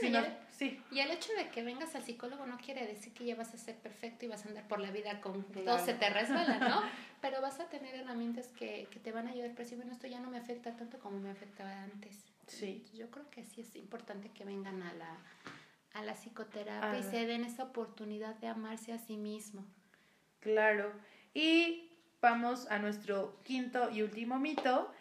[0.01, 0.13] si
[0.51, 0.83] sí.
[0.91, 3.59] Y el hecho de que vengas al psicólogo no quiere decir que ya vas a
[3.59, 6.83] ser perfecto y vas a andar por la vida con todo se te resbala, ¿no?
[7.23, 10.07] Pero vas a tener herramientas que, que te van a ayudar para decir, bueno, esto
[10.07, 12.25] ya no me afecta tanto como me afectaba antes.
[12.47, 12.87] Sí.
[12.95, 15.19] yo creo que sí es importante que vengan a la,
[15.95, 19.65] a la psicoterapia y se den esa oportunidad de amarse a sí mismo.
[20.47, 20.93] Claro.
[21.35, 21.91] Y
[22.23, 24.93] vamos a nuestro quinto y último mito.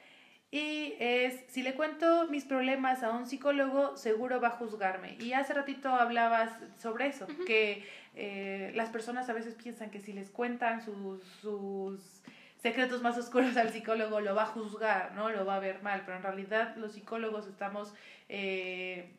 [0.49, 5.17] Y es, si le cuento mis problemas a un psicólogo, seguro va a juzgarme.
[5.19, 10.13] Y hace ratito hablabas sobre eso, que eh, las personas a veces piensan que si
[10.13, 12.23] les cuentan sus, sus
[12.57, 15.29] secretos más oscuros al psicólogo, lo va a juzgar, ¿no?
[15.29, 16.01] Lo va a ver mal.
[16.05, 17.93] Pero en realidad los psicólogos estamos
[18.29, 19.13] eh,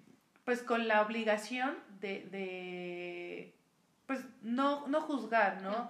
[0.45, 3.55] pues con la obligación de, de
[4.07, 5.71] pues no, no juzgar, ¿no?
[5.71, 5.89] no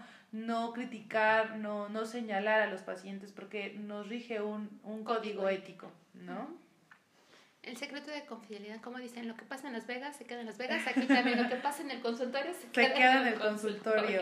[0.73, 6.49] criticar, no, no señalar a los pacientes porque nos rige un, un código ético, ¿no?
[7.63, 10.47] El secreto de confidelidad, como dicen, lo que pasa en Las Vegas se queda en
[10.47, 14.21] Las Vegas, aquí también lo que pasa en el consultorio se, queda, en el consultorio.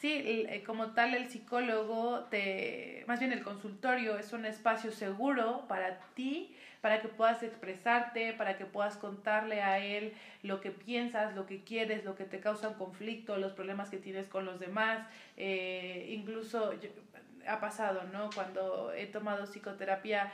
[0.00, 5.64] Sí, eh, como tal el psicólogo, te, más bien el consultorio es un espacio seguro
[5.68, 11.34] para ti, para que puedas expresarte, para que puedas contarle a él lo que piensas,
[11.34, 14.58] lo que quieres, lo que te causa un conflicto, los problemas que tienes con los
[14.58, 15.06] demás.
[15.36, 16.74] Eh, incluso
[17.46, 18.30] ha pasado, ¿no?
[18.34, 20.32] Cuando he tomado psicoterapia,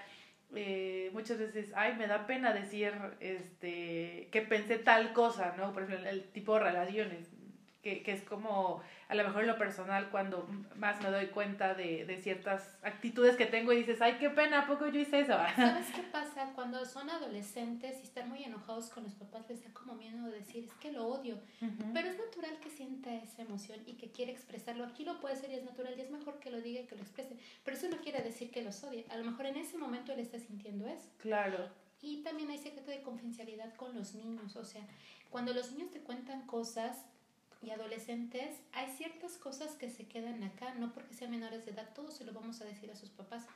[0.54, 5.74] eh, muchas veces, ay, me da pena decir este, que pensé tal cosa, ¿no?
[5.74, 7.30] Por ejemplo, el tipo de relaciones,
[7.82, 11.74] que, que es como a lo mejor en lo personal cuando más me doy cuenta
[11.74, 15.20] de, de, ciertas actitudes que tengo y dices, ay, qué pena, ¿a poco yo hice
[15.20, 15.32] eso?
[15.56, 16.52] ¿Sabes qué pasa?
[16.54, 20.64] Cuando son adolescentes y están muy enojados con los papás, les da como miedo decir,
[20.64, 21.38] es que lo odio.
[21.94, 24.84] Pero es natural que sienta esa emoción y que quiere expresarlo.
[24.84, 26.96] Aquí lo puede ser y es natural y es mejor que lo diga y que
[26.96, 27.36] lo exprese.
[27.64, 29.06] Pero eso no quiere decir que los odie.
[29.10, 31.08] A lo mejor en ese momento él está sintiendo eso.
[31.18, 31.70] Claro.
[32.00, 34.54] Y también hay secreto de confidencialidad con los niños.
[34.56, 34.82] O sea,
[35.30, 37.04] cuando los niños te cuentan cosas,
[37.60, 41.92] y adolescentes, hay ciertas cosas que se quedan acá, no porque sean menores de edad,
[41.94, 43.46] todo se lo vamos a decir a sus papás.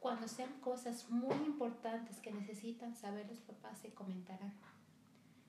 [0.00, 4.52] Cuando sean cosas muy importantes que necesitan saber los papás, se comentarán.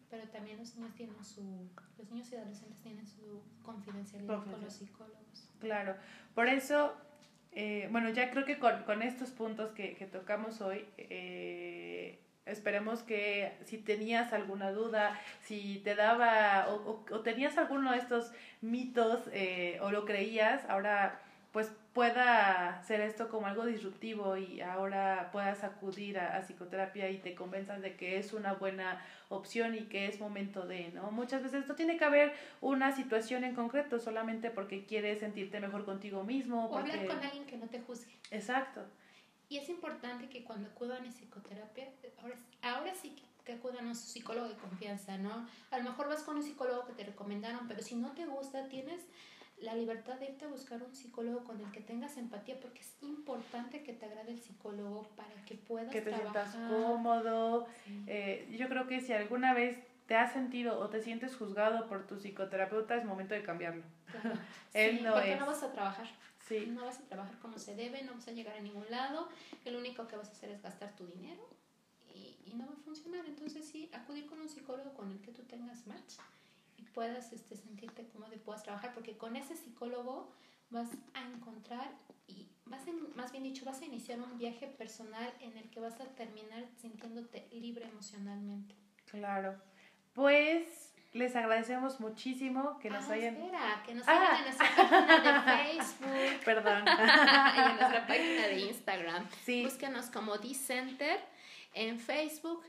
[0.09, 4.73] Pero también los niños tienen su, los niños y adolescentes tienen su confidencialidad con los
[4.73, 5.49] psicólogos.
[5.59, 5.97] Claro,
[6.33, 6.93] por eso,
[7.51, 13.03] eh, bueno, ya creo que con, con estos puntos que, que tocamos hoy, eh, Esperemos
[13.03, 18.31] que si tenías alguna duda, si te daba o, o, tenías alguno de estos
[18.61, 25.29] mitos eh, o lo creías, ahora pues pueda ser esto como algo disruptivo y ahora
[25.31, 30.05] puedas acudir a, psicoterapia y te convenzas de que es una buena opción y que
[30.05, 31.09] es momento de, ¿no?
[31.09, 35.85] Muchas veces no tiene que haber una situación en concreto solamente porque quieres sentirte mejor
[35.85, 36.67] contigo mismo.
[36.67, 38.11] O hablar con alguien que no te juzgue.
[38.29, 38.85] Exacto.
[39.49, 41.87] Y es importante que cuando acudan a psicoterapia,
[42.21, 45.47] ahora, ahora sí que, acudan a su psicólogo de confianza, ¿no?
[45.71, 48.67] A lo mejor vas con un psicólogo que te recomendaron, pero si no te gusta,
[48.67, 48.99] tienes
[49.61, 52.97] la libertad de irte a buscar un psicólogo con el que tengas empatía, porque es
[53.01, 57.67] importante que te agrade el psicólogo para que puedas que te sientas cómodo.
[58.05, 62.05] Eh, yo creo que si alguna vez te has sentido o te sientes juzgado por
[62.05, 63.83] tu psicoterapeuta, es momento de cambiarlo.
[64.73, 66.07] Él no porque no vas a trabajar.
[66.67, 69.27] No vas a trabajar como se debe, no vas a llegar a ningún lado,
[69.65, 71.41] el único que vas a hacer es gastar tu dinero
[72.13, 73.25] y, y no va a funcionar.
[73.25, 76.15] Entonces sí, acudir con un psicólogo con el que tú tengas match
[76.77, 80.31] y puedas este, sentirte cómodo y puedas trabajar, porque con ese psicólogo
[80.69, 81.89] vas a encontrar
[82.27, 82.81] y vas
[83.15, 86.65] más bien dicho, vas a iniciar un viaje personal en el que vas a terminar
[86.81, 88.75] sintiéndote libre emocionalmente.
[89.05, 89.59] Claro.
[90.13, 93.35] Pues les agradecemos muchísimo que nos ah, hayan.
[93.35, 96.39] Espera, que nos sigan en nuestra página de Facebook.
[96.45, 96.85] Perdón.
[96.87, 99.29] y en nuestra página de Instagram.
[99.45, 99.63] Sí.
[99.63, 101.19] Búsquenos como D-Center
[101.73, 102.63] en Facebook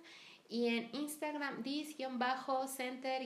[0.51, 3.23] y en Instagram dis-center-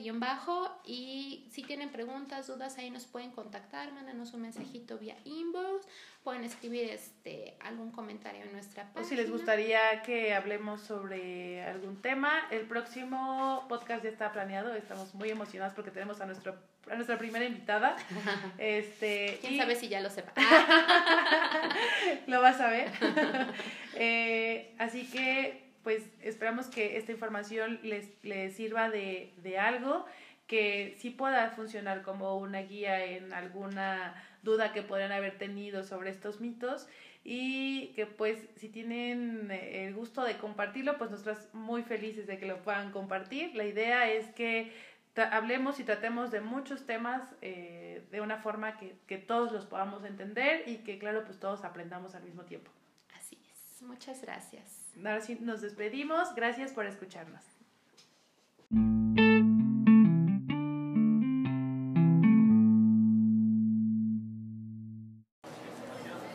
[0.85, 5.87] y si tienen preguntas, dudas, ahí nos pueden contactar, mándanos un mensajito vía inbox,
[6.23, 9.01] pueden escribir este algún comentario en nuestra página.
[9.01, 14.73] O si les gustaría que hablemos sobre algún tema, el próximo podcast ya está planeado,
[14.75, 16.57] estamos muy emocionados porque tenemos a nuestro
[16.91, 17.95] a nuestra primera invitada.
[18.57, 20.33] Este, ¿Quién sabe si ya lo sepa?
[22.27, 22.91] lo vas a ver.
[23.95, 30.05] Eh, así que pues esperamos que esta información les, les sirva de, de algo,
[30.47, 36.09] que sí pueda funcionar como una guía en alguna duda que podrían haber tenido sobre
[36.09, 36.87] estos mitos
[37.23, 42.45] y que pues si tienen el gusto de compartirlo, pues nosotros muy felices de que
[42.45, 43.55] lo puedan compartir.
[43.55, 44.73] La idea es que
[45.15, 50.03] hablemos y tratemos de muchos temas eh, de una forma que, que todos los podamos
[50.03, 52.71] entender y que claro, pues todos aprendamos al mismo tiempo.
[53.15, 56.33] Así es, muchas gracias ahora sí nos despedimos.
[56.35, 57.43] Gracias por escucharnos.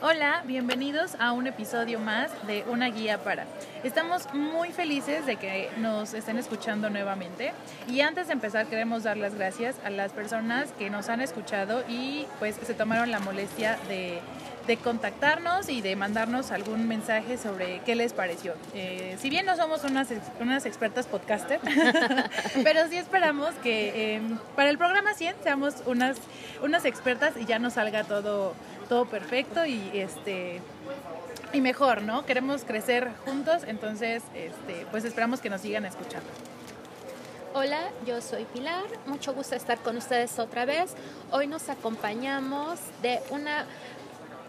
[0.01, 3.47] Hola, bienvenidos a un episodio más de Una Guía para.
[3.83, 7.53] Estamos muy felices de que nos estén escuchando nuevamente
[7.89, 11.85] y antes de empezar queremos dar las gracias a las personas que nos han escuchado
[11.89, 14.21] y pues se tomaron la molestia de
[14.69, 18.55] de contactarnos y de mandarnos algún mensaje sobre qué les pareció.
[18.75, 20.09] Eh, si bien no somos unas,
[20.41, 21.59] unas expertas podcaster,
[22.63, 26.19] pero sí esperamos que em, para el programa 100 seamos unas,
[26.63, 28.53] unas expertas y ya nos salga todo,
[28.91, 30.61] todo perfecto y este
[31.55, 32.27] y mejor, ¿no?
[32.27, 36.29] Queremos crecer juntos, entonces este, pues esperamos que nos sigan escuchando.
[37.55, 40.95] Hola, yo soy Pilar, mucho gusto estar con ustedes otra vez.
[41.31, 43.65] Hoy nos acompañamos de una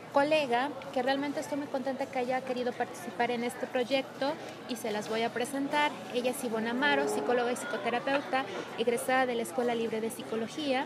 [0.10, 4.34] colega que realmente estoy muy contenta que haya querido participar en este proyecto
[4.68, 5.92] y se las voy a presentar.
[6.14, 8.46] Ella es Ivonne Amaro, psicóloga y psicoterapeuta,
[8.78, 10.86] egresada de la Escuela Libre de Psicología.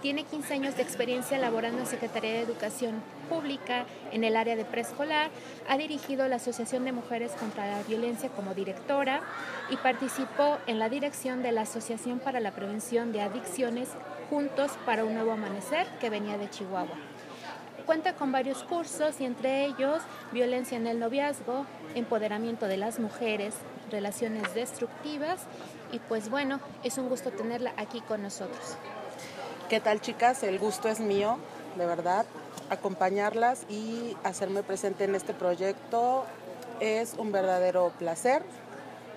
[0.00, 4.64] Tiene 15 años de experiencia laborando en Secretaría de Educación Pública en el área de
[4.64, 5.30] preescolar.
[5.68, 9.22] Ha dirigido la Asociación de Mujeres contra la Violencia como directora
[9.70, 13.90] y participó en la dirección de la Asociación para la Prevención de Adicciones
[14.28, 17.11] Juntos para un Nuevo Amanecer que venía de Chihuahua.
[17.86, 23.54] Cuenta con varios cursos y entre ellos violencia en el noviazgo, empoderamiento de las mujeres,
[23.90, 25.40] relaciones destructivas
[25.90, 28.76] y pues bueno, es un gusto tenerla aquí con nosotros.
[29.68, 30.42] ¿Qué tal chicas?
[30.42, 31.38] El gusto es mío,
[31.76, 32.24] de verdad.
[32.70, 36.24] Acompañarlas y hacerme presente en este proyecto
[36.80, 38.42] es un verdadero placer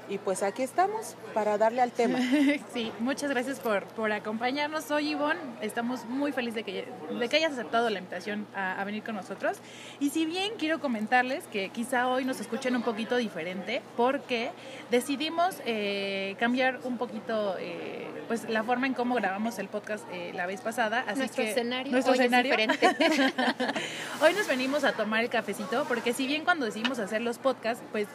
[0.08, 2.20] y pues aquí estamos para darle al tema.
[2.74, 4.84] Sí, muchas gracias por, por acompañarnos.
[4.84, 6.88] Soy Ivonne, estamos muy felices de que,
[7.18, 9.58] de que hayas aceptado la invitación a, venir con nosotros.
[9.99, 14.51] Y si bien quiero comentarles que quizá hoy nos escuchen un poquito diferente, porque
[14.91, 20.32] decidimos eh, cambiar un poquito eh, pues la forma en cómo grabamos el podcast eh,
[20.34, 21.03] la vez pasada.
[21.08, 22.53] Así nuestro que escenario nuestro hoy escenario.
[22.53, 23.34] es diferente.
[24.22, 27.84] hoy nos venimos a tomar el cafecito, porque si bien cuando decidimos hacer los podcasts,
[27.91, 28.08] pues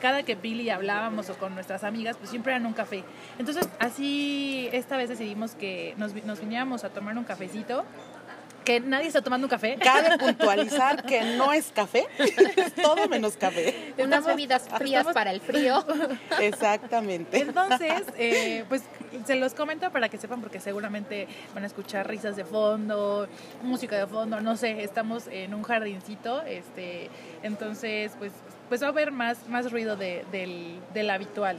[0.00, 3.04] cada que Billy hablaba o con nuestras amigas, pues siempre eran un café.
[3.38, 7.84] Entonces, así esta vez decidimos que nos, nos viniéramos a tomar un cafecito
[8.64, 9.78] que nadie está tomando un café.
[9.82, 13.94] Cabe puntualizar que no es café, es todo menos café.
[13.98, 15.84] Unas bebidas frías para el frío.
[16.40, 17.40] Exactamente.
[17.40, 18.82] Entonces, eh, pues
[19.26, 23.28] se los comento para que sepan, porque seguramente van a escuchar risas de fondo,
[23.62, 27.10] música de fondo, no sé, estamos en un jardincito, este,
[27.42, 28.32] entonces, pues
[28.70, 31.58] pues va a haber más, más ruido de, del, del habitual.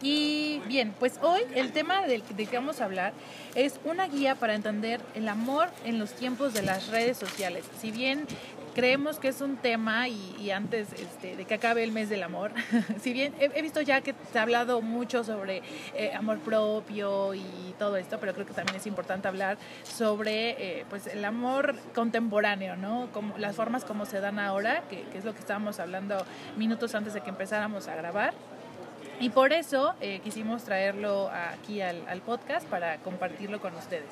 [0.00, 3.12] Y bien, pues hoy el tema del, que vamos a hablar
[3.54, 7.64] es una guía para entender el amor en los tiempos de las redes sociales.
[7.80, 8.26] Si bien
[8.74, 12.52] creemos que es un tema y, antes este, de que acabe el mes del amor,
[13.00, 15.62] si bien he, visto ya que se ha hablado mucho sobre
[15.96, 20.84] eh, amor propio y todo esto, pero creo que también es importante hablar sobre eh,
[20.88, 23.08] pues el amor contemporáneo, ¿no?
[23.12, 26.24] Como, las formas como se dan ahora, que, es lo que estábamos hablando
[26.56, 28.32] minutos antes de que empezáramos a grabar.
[29.20, 34.10] Y por eso eh, quisimos traerlo aquí al, al podcast para compartirlo con ustedes.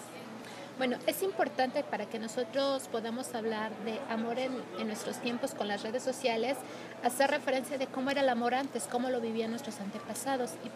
[0.79, 4.53] Bueno, es importante para que nosotros podamos hablar de amor en,
[4.87, 6.59] nuestros tiempos con las redes sociales,
[7.03, 10.51] hacer referencia de cómo era el amor antes, cómo lo vivían nuestros antepasados.
[10.65, 10.69] Y,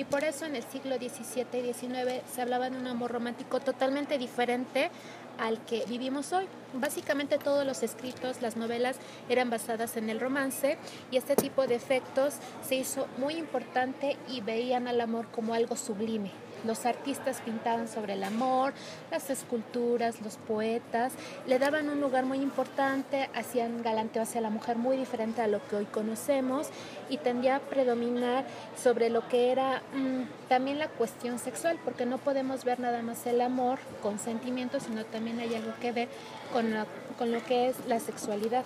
[0.00, 3.60] y por eso en el siglo XVII y XIX se hablaba de un amor romántico
[3.60, 4.90] totalmente diferente
[5.38, 6.46] al que vivimos hoy.
[6.72, 8.96] Básicamente todos los escritos, las novelas
[9.28, 10.78] eran basadas en el romance
[11.10, 12.36] y este tipo de efectos
[12.66, 16.30] se hizo muy importante y veían al amor como algo sublime
[16.64, 18.72] los artistas pintaban sobre el amor,
[19.10, 21.12] las esculturas, los poetas,
[21.46, 25.66] le daban un lugar muy importante, hacían galanteo hacia la mujer muy diferente a lo
[25.68, 26.68] que hoy conocemos
[27.08, 28.44] y tendía a predominar
[28.80, 33.26] sobre lo que era mm, también la cuestión sexual, porque no podemos ver nada más
[33.26, 36.08] el amor con sentimientos, sino también hay algo que ver
[36.52, 36.70] con,
[37.32, 38.64] lo que es la sexualidad.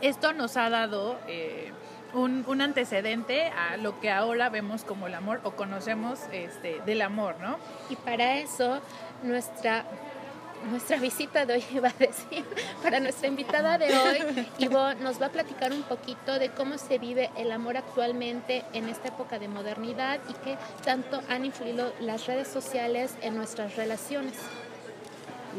[0.00, 1.18] Esto nos ha dado...
[1.28, 1.72] Eh,
[2.14, 7.02] un, un, antecedente a lo que ahora vemos como el amor o conocemos este, del
[7.02, 7.58] amor, ¿no?
[7.90, 8.80] Y para eso
[9.22, 9.84] nuestra
[10.70, 12.44] nuestra visita de hoy iba a decir,
[12.82, 16.98] para nuestra invitada de hoy, Ivo nos va a platicar un poquito de cómo se
[16.98, 22.26] vive el amor actualmente en esta época de modernidad y qué tanto han influido las
[22.26, 24.34] redes sociales en nuestras relaciones.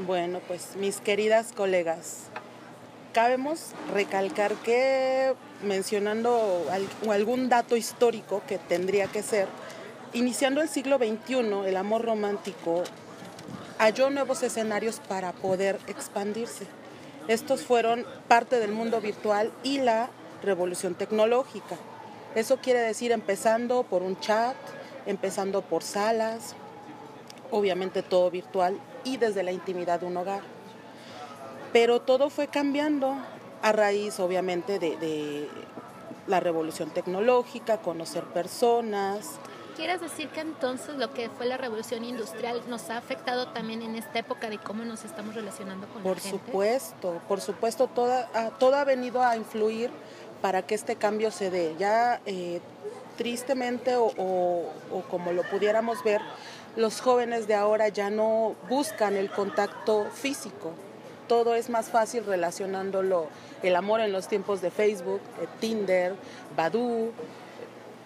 [0.08, 2.30] Bueno, pues mis queridas colegas,
[3.14, 5.34] cabemos recalcar que
[5.64, 6.66] mencionando
[7.10, 9.48] algún dato histórico que tendría que ser,
[10.14, 12.84] iniciando el siglo XXI, el amor romántico
[13.78, 16.66] halló nuevos escenarios para poder expandirse.
[17.28, 20.10] Estos fueron parte del mundo virtual y la
[20.44, 21.78] revolución tecnológica.
[22.36, 24.56] Eso quiere decir empezando por un chat,
[25.06, 26.56] empezando por salas,
[27.52, 30.53] obviamente todo virtual y desde la intimidad de un hogar.
[31.74, 33.16] Pero todo fue cambiando
[33.64, 35.50] a raíz, obviamente, de,
[36.28, 39.32] la revolución tecnológica, conocer personas.
[39.76, 43.96] ¿Quieres decir que entonces lo que fue la revolución industrial nos ha afectado también en
[43.96, 46.38] esta época de cómo nos estamos relacionando con por la gente?
[46.38, 49.90] Por supuesto, por supuesto, toda, todo ha venido a influir
[50.42, 51.76] para que este cambio se dé.
[51.78, 52.62] Ya eh,
[53.18, 56.22] tristemente o, o como lo pudiéramos ver,
[56.76, 60.72] los jóvenes de ahora ya no buscan el contacto físico,
[61.28, 63.28] todo es más fácil relacionándolo,
[63.62, 66.16] el amor en los tiempos de Facebook, eh, Tinder,
[66.56, 67.12] Badoo,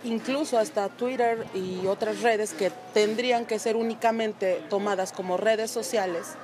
[0.03, 6.35] incluso hasta Twitter y otras redes que tendrían que ser únicamente tomadas como redes sociales,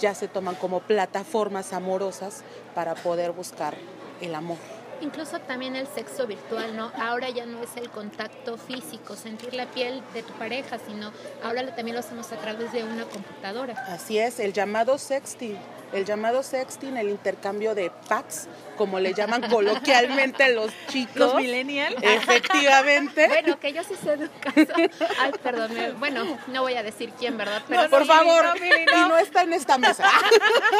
[0.00, 2.42] ya se toman como plataformas amorosas
[2.74, 3.74] para poder buscar
[4.20, 4.58] el amor
[5.02, 6.90] incluso también el sexo virtual, ¿no?
[6.96, 11.12] Ahora ya no es el contacto físico, sentir la piel de tu pareja, sino
[11.42, 13.74] ahora también lo hacemos a través de una computadora.
[13.88, 15.58] Así es, el llamado sexting
[15.92, 21.16] el llamado sexting, el intercambio de packs, como le llaman coloquialmente los chicos.
[21.16, 21.96] Los millennials.
[22.02, 23.28] Efectivamente.
[23.28, 24.72] bueno, que yo sí sé de un caso.
[25.20, 27.62] Ay, perdón, bueno, no voy a decir quién, ¿verdad?
[27.68, 30.08] Pero por favor, y no está en esta mesa.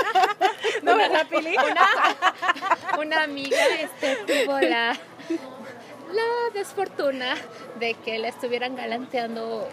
[0.82, 1.54] no, ¿verdad, Pili?
[1.56, 1.88] Una,
[2.98, 4.98] una amiga este, tuvo la
[6.12, 7.34] la desfortuna
[7.78, 9.68] de que le estuvieran galanteando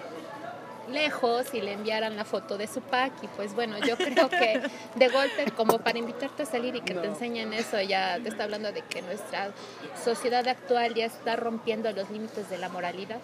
[0.89, 3.13] lejos y le enviaran la foto de su pack.
[3.23, 4.61] Y pues bueno, yo creo que
[4.95, 8.43] de golpe como para invitarte a salir y que te enseñen eso, ya te está
[8.45, 9.51] hablando de que nuestra
[10.03, 13.19] sociedad actual ya está rompiendo los límites de la moralidad.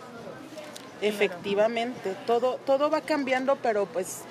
[1.02, 4.22] Efectivamente, todo, todo va cambiando, pero pues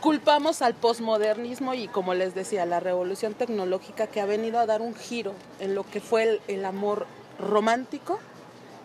[0.00, 4.80] culpamos al posmodernismo y como les decía, la revolución tecnológica que ha venido a dar
[4.80, 7.06] un giro en lo que fue el, el amor
[7.38, 8.18] romántico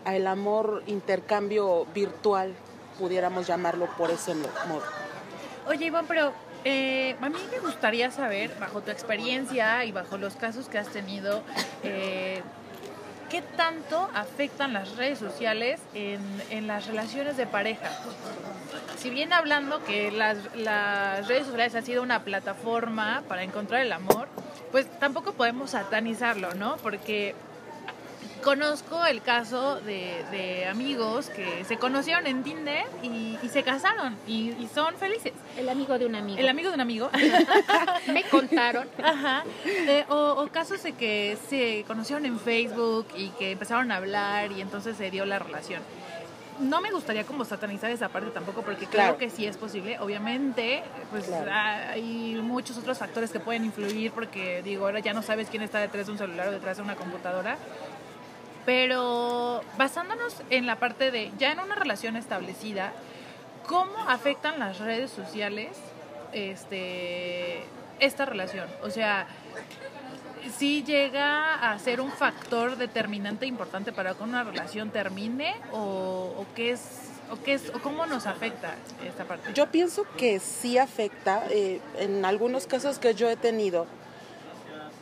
[0.04, 2.54] a el amor intercambio virtual
[2.98, 4.84] pudiéramos llamarlo por ese modo.
[5.68, 6.34] Oye, Iván, pero
[6.64, 10.90] eh, a mí me gustaría saber, bajo tu experiencia y bajo los casos que has
[10.90, 11.44] tenido,
[11.84, 12.42] eh,
[13.30, 17.90] ¿qué tanto afectan las redes sociales en, las relaciones de pareja?
[18.98, 23.92] Si bien hablando que las, las redes sociales han sido una plataforma para encontrar el
[23.92, 24.28] amor,
[24.72, 26.78] pues tampoco podemos satanizarlo, ¿no?
[26.78, 27.36] Porque
[28.46, 34.96] conozco el caso de, amigos que se conocieron en Tinder y, se casaron y, son
[34.96, 35.34] felices.
[35.58, 36.38] El amigo de un amigo.
[36.38, 37.10] El amigo de un amigo.
[38.14, 38.88] Me contaron.
[39.04, 39.44] Ajá.
[39.66, 44.62] Eh, o, casos de que se conocieron en Facebook y que empezaron a hablar y
[44.62, 45.82] entonces se dio la relación.
[46.60, 50.00] No me gustaría como satanizar esa parte tampoco porque creo que sí es posible.
[50.00, 55.50] Obviamente, pues hay muchos otros factores que pueden influir porque digo, ahora ya no sabes
[55.50, 57.58] quién está detrás de un celular o detrás de una computadora
[58.66, 62.94] pero basándonos en la parte de ya en una relación establecida,
[63.68, 65.78] ¿cómo afectan las redes sociales
[66.34, 67.64] este,
[68.00, 68.68] esta relación?
[68.84, 69.28] O sea,
[70.58, 76.72] si llega a ser un factor determinante importante para que una relación termine o, qué
[76.72, 76.82] es
[77.32, 79.52] o qué es o cómo nos afecta esta parte.
[79.54, 81.44] Yo pienso que sí afecta.
[81.50, 83.88] Eh, en algunos casos que yo he tenido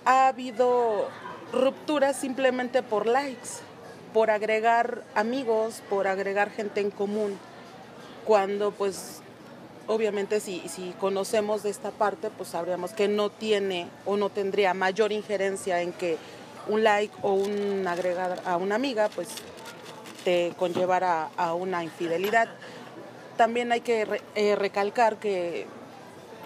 [0.06, 1.10] ha habido
[1.54, 3.50] rupturas simplemente por likes,
[4.14, 7.38] por agregar amigos, por agregar gente en común,
[8.26, 9.22] cuando pues
[9.88, 14.74] obviamente si, si conocemos de esta parte, pues sabríamos que no tiene o no tendría
[14.74, 16.18] mayor injerencia en que
[16.68, 19.30] un like o un agregar a una amiga, pues
[20.24, 22.48] te conllevara a una infidelidad.
[23.38, 25.66] También hay que eh, recalcar que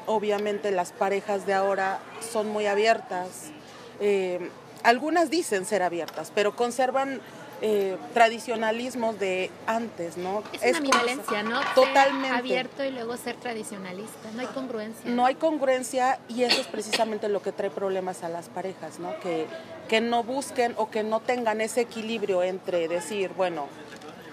[0.06, 2.00] obviamente las parejas de ahora
[2.32, 3.52] son muy abiertas.
[4.00, 4.50] Eh,
[4.84, 7.22] algunas dicen ser abiertas, pero conservan
[7.62, 10.44] eh, tradicionalismos de antes, ¿no?
[10.54, 11.60] Es, una ambivalencia, ¿no?
[11.74, 12.28] Totalmente.
[12.28, 15.10] Ser abierto y luego ser tradicionalista, no hay congruencia.
[15.10, 19.20] No hay congruencia y eso es precisamente lo que trae problemas a las parejas, ¿no?
[19.22, 19.48] Que,
[19.90, 23.68] que no busquen o que no tengan ese equilibrio entre decir, bueno,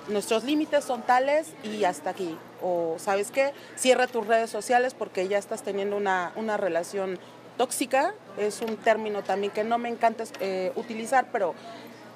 [0.09, 2.37] nuestros límites son tales y hasta aquí.
[2.63, 3.53] O, ¿sabes qué?
[3.77, 7.19] Cierra tus redes sociales porque ya estás teniendo una, una relación
[7.57, 8.15] tóxica.
[8.39, 11.55] Es un término también que no me encanta eh, utilizar, pero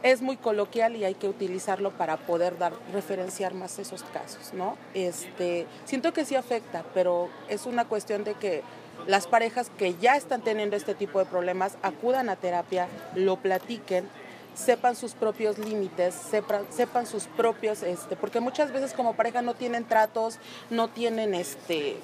[0.03, 4.76] es muy coloquial y hay que utilizarlo para poder dar referenciar más esos casos, ¿no?
[4.95, 8.62] Este, siento que sí afecta, pero es una cuestión de que
[9.07, 14.09] las parejas que ya están teniendo este tipo de problemas acudan a terapia, lo platiquen,
[14.55, 19.55] sepan sus propios límites, sepan, sepan sus propios, este, porque muchas veces como pareja no
[19.55, 20.39] tienen tratos,
[20.70, 21.97] no tienen este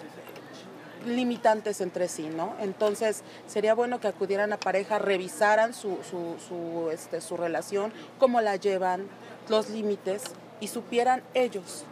[1.07, 2.55] limitantes entre sí, ¿no?
[2.61, 8.41] Entonces sería bueno que acudieran a pareja, revisaran su, su, su, este, su relación, cómo
[8.41, 9.07] la llevan,
[9.49, 10.23] los límites
[10.61, 11.85] y supieran ellos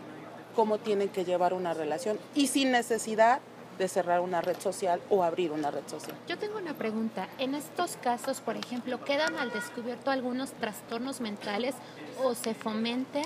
[0.55, 3.41] cómo tienen que llevar una relación y sin necesidad
[3.79, 6.15] de cerrar una red social o abrir una red social.
[6.29, 7.29] Yo tengo una pregunta.
[7.39, 11.75] En estos casos, por ejemplo, ¿quedan al descubierto algunos trastornos mentales
[12.23, 13.25] o se fomenten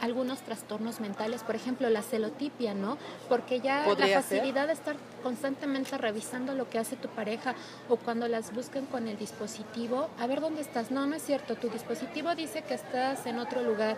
[0.00, 2.98] algunos trastornos mentales, por ejemplo la celotipia, ¿no?
[3.28, 7.54] Porque ya la facilidad de estar constantemente revisando lo que hace tu pareja
[7.88, 10.90] o cuando las buscan con el dispositivo, a ver dónde estás.
[10.90, 13.96] No, no es cierto, tu dispositivo dice que estás en otro lugar.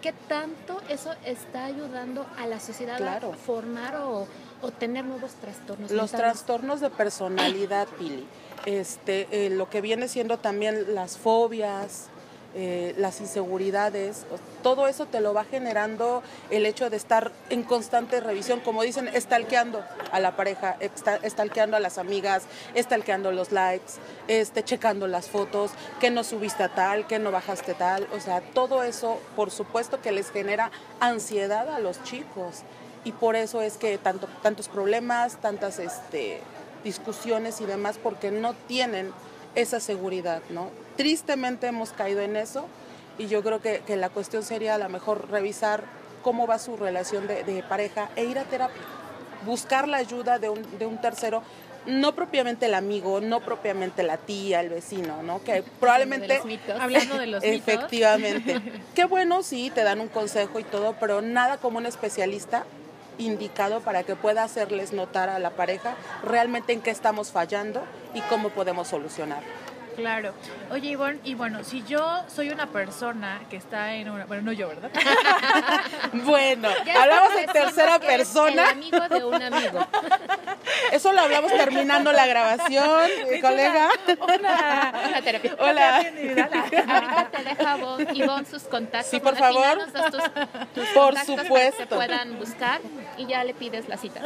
[0.00, 4.26] ¿Qué tanto eso está ayudando a la sociedad a formar o,
[4.78, 5.90] tener nuevos trastornos?
[5.90, 8.26] Los trastornos de personalidad, Pili.
[8.64, 12.08] Este, eh, lo que viene siendo también las fobias,
[12.54, 14.26] eh, las inseguridades,
[14.62, 19.08] todo eso te lo va generando el hecho de estar en constante revisión, como dicen,
[19.08, 20.76] estalqueando a la pareja,
[21.22, 22.44] estalqueando a las amigas,
[22.74, 23.92] estalqueando los likes,
[24.26, 25.70] este, checando las fotos,
[26.00, 30.12] que no subiste tal, que no bajaste tal, o sea, todo eso por supuesto que
[30.12, 32.62] les genera ansiedad a los chicos
[33.04, 36.40] y por eso es que tanto, tantos problemas, tantas este,
[36.84, 39.12] discusiones y demás, porque no tienen
[39.54, 40.70] esa seguridad, ¿no?
[41.00, 42.66] Tristemente hemos caído en eso
[43.16, 45.84] y yo creo que, la cuestión sería a lo mejor revisar
[46.22, 48.82] cómo va su relación de, pareja e ir a terapia,
[49.46, 51.42] buscar la ayuda de un, de un tercero
[51.86, 55.42] no propiamente el amigo, no propiamente la tía, el vecino, ¿no?
[55.42, 56.38] Que probablemente
[56.78, 57.60] hablando de los mitos.
[57.60, 58.60] Efectivamente.
[58.94, 62.66] Qué bueno sí te dan un consejo y todo, pero nada como un especialista
[63.16, 67.80] indicado para que pueda hacerles notar a la pareja realmente en qué estamos fallando
[68.12, 69.42] y cómo podemos solucionar.
[70.00, 70.32] Claro.
[70.70, 74.24] Oye, Ivonne, y bueno, si yo soy una persona que está en una...
[74.24, 74.90] Bueno, no yo, ¿verdad?
[76.24, 78.62] bueno, hablamos en tercera persona.
[78.62, 79.86] El amigo de un amigo.
[80.92, 83.10] Eso lo hablamos terminando la grabación,
[83.42, 83.90] colega.
[84.22, 85.56] Una, una, terapia.
[85.58, 85.96] Hola.
[85.96, 87.78] Ahorita te deja
[88.14, 89.10] Ivonne sus contactos.
[89.10, 89.78] Sí, por favor.
[90.74, 91.86] Tus, por supuesto.
[91.88, 92.80] Para que puedan buscar
[93.18, 94.22] y ya le pides la cita.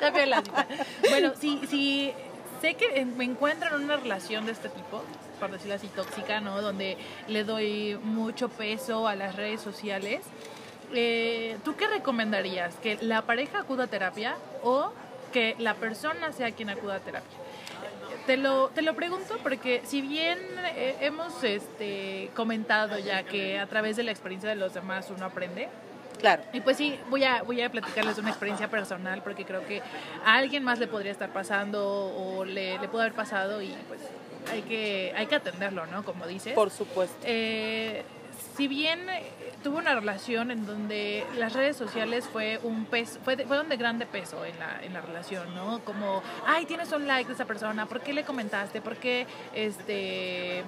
[0.00, 0.66] ya la cita.
[1.10, 1.60] Bueno, si...
[1.68, 2.14] si
[2.62, 5.02] sé que me encuentro en una relación de este tipo,
[5.40, 6.62] por decirlo así, tóxica, ¿no?
[6.62, 6.96] Donde
[7.26, 10.20] le doy mucho peso a las redes sociales.
[10.94, 12.76] Eh, ¿Tú qué recomendarías?
[12.76, 14.92] ¿Que la pareja acuda a terapia o
[15.32, 17.38] que la persona sea quien acuda a terapia?
[18.26, 20.38] Te lo, te lo pregunto porque si bien
[20.76, 25.26] eh, hemos este, comentado ya que a través de la experiencia de los demás uno
[25.26, 25.68] aprende,
[26.22, 26.44] Claro.
[26.52, 29.82] Y pues sí, voy a, voy a platicarles una experiencia personal porque creo que
[30.24, 34.00] a alguien más le podría estar pasando o le, le puede haber pasado y pues
[34.50, 36.04] hay que, hay que atenderlo, ¿no?
[36.04, 36.54] Como dices.
[36.54, 37.16] Por supuesto.
[37.24, 38.04] Eh,
[38.56, 39.00] si bien
[39.64, 43.76] tuve una relación en donde las redes sociales fue un peso, fue de, fueron de
[43.76, 45.80] grande peso en la, en la relación, ¿no?
[45.80, 48.80] Como, ay, tienes un like de esa persona, ¿por qué le comentaste?
[48.80, 50.62] ¿Por qué, este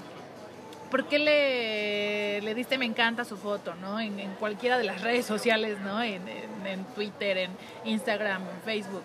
[0.94, 3.98] ¿por qué le, le, diste me encanta su foto, ¿no?
[3.98, 6.00] En, cualquiera de las redes sociales, ¿no?
[6.00, 7.50] En, en, Twitter, en
[7.84, 9.02] Instagram, en Facebook.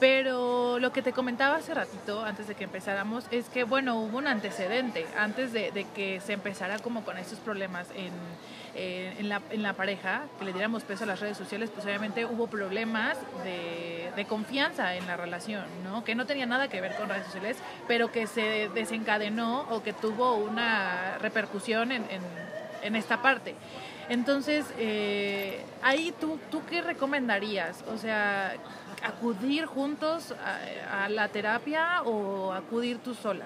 [0.00, 4.16] Pero lo que te comentaba hace ratito, antes de que empezáramos, es que, bueno, hubo
[4.16, 8.12] un antecedente, antes de, de que se empezara como con estos problemas en
[8.78, 11.86] eh, en, la, en la pareja, que le diéramos peso a las redes sociales, pues
[11.86, 16.02] obviamente hubo problemas de, de confianza en la relación, ¿no?
[16.02, 17.56] Que no tenía nada que ver con redes sociales,
[17.86, 22.22] pero que se desencadenó o que tuvo una repercusión en, en,
[22.82, 23.54] en esta parte.
[24.08, 27.84] Entonces, eh, ahí tú, tú qué recomendarías?
[27.88, 28.54] O sea,
[29.02, 30.32] acudir juntos
[30.90, 33.44] a, a la terapia o acudir tú sola?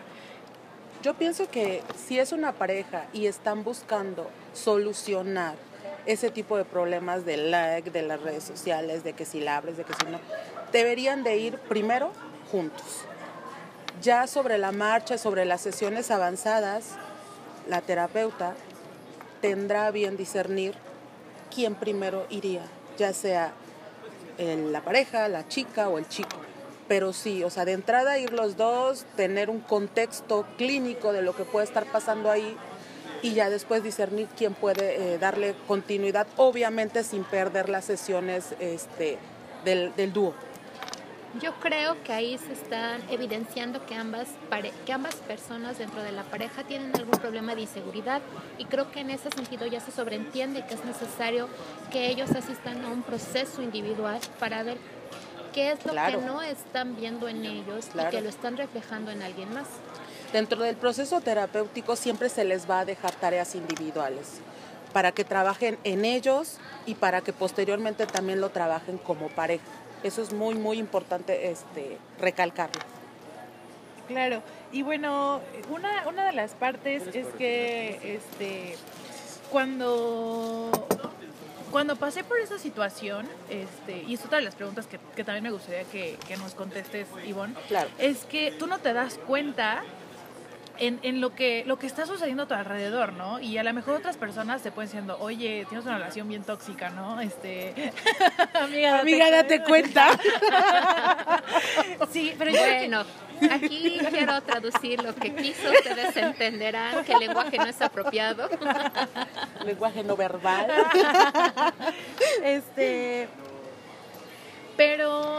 [1.03, 5.55] Yo pienso que si es una pareja y están buscando solucionar
[6.07, 9.77] ese tipo de problemas del like, de las redes sociales, de que si la abres,
[9.77, 10.21] de que si no,
[10.73, 12.13] deberían de ir primero
[12.51, 13.05] juntos.
[14.03, 16.93] Ya sobre la marcha, sobre las sesiones avanzadas,
[17.69, 18.55] la terapeuta
[19.41, 20.75] tendrá bien discernir
[21.55, 22.63] quién primero iría,
[22.97, 23.53] ya sea
[24.39, 26.37] la pareja, la chica o el chico
[26.91, 31.37] pero sí, o sea, de entrada ir los dos, tener un contexto clínico de lo
[31.37, 32.57] que puede estar pasando ahí
[33.23, 39.19] y ya después discernir quién puede eh, darle continuidad, obviamente sin perder las sesiones este,
[39.65, 40.35] del, del dúo.
[41.41, 44.27] Yo creo que ahí se están evidenciando que ambas,
[44.85, 48.21] que ambas personas dentro de la pareja tienen algún problema de inseguridad
[48.59, 51.49] y creo que en ese sentido ya se sobreentiende que es necesario
[51.93, 54.79] que ellos asistan a un proceso individual para ver
[55.53, 59.23] qué es lo que no están viendo en ellos y que lo están reflejando en
[59.23, 59.69] alguien más.
[60.33, 64.41] Dentro del proceso terapéutico siempre se les va a dejar tareas individuales
[64.93, 69.65] para que trabajen en ellos y para que posteriormente también lo trabajen como pareja.
[70.03, 72.81] Eso es muy, muy importante este, recalcarlo.
[74.09, 78.77] Claro, y bueno, una, una de las partes es que este,
[79.51, 80.71] cuando
[81.71, 85.45] cuando pasé por esa situación, este, y es otra de las preguntas que, que también
[85.45, 87.89] me gustaría que, que, nos contestes, Ivonne, claro.
[87.99, 89.85] es que tú no te das cuenta
[90.81, 93.39] en, en, lo, que, lo que está sucediendo a tu alrededor, ¿no?
[93.39, 96.91] Y a lo mejor otras personas te pueden diciendo, oye, tienes una relación bien tóxica,
[96.91, 97.21] ¿no?
[97.21, 97.93] Este,
[98.55, 100.09] amiga, date, amiga, date cuenta.
[102.11, 103.05] sí, pero bueno.
[103.51, 108.51] Aquí quiero traducir lo que quiso, ustedes entenderán que el lenguaje no es apropiado.
[109.65, 110.71] lenguaje no verbal.
[112.45, 113.29] este,
[114.77, 115.30] pero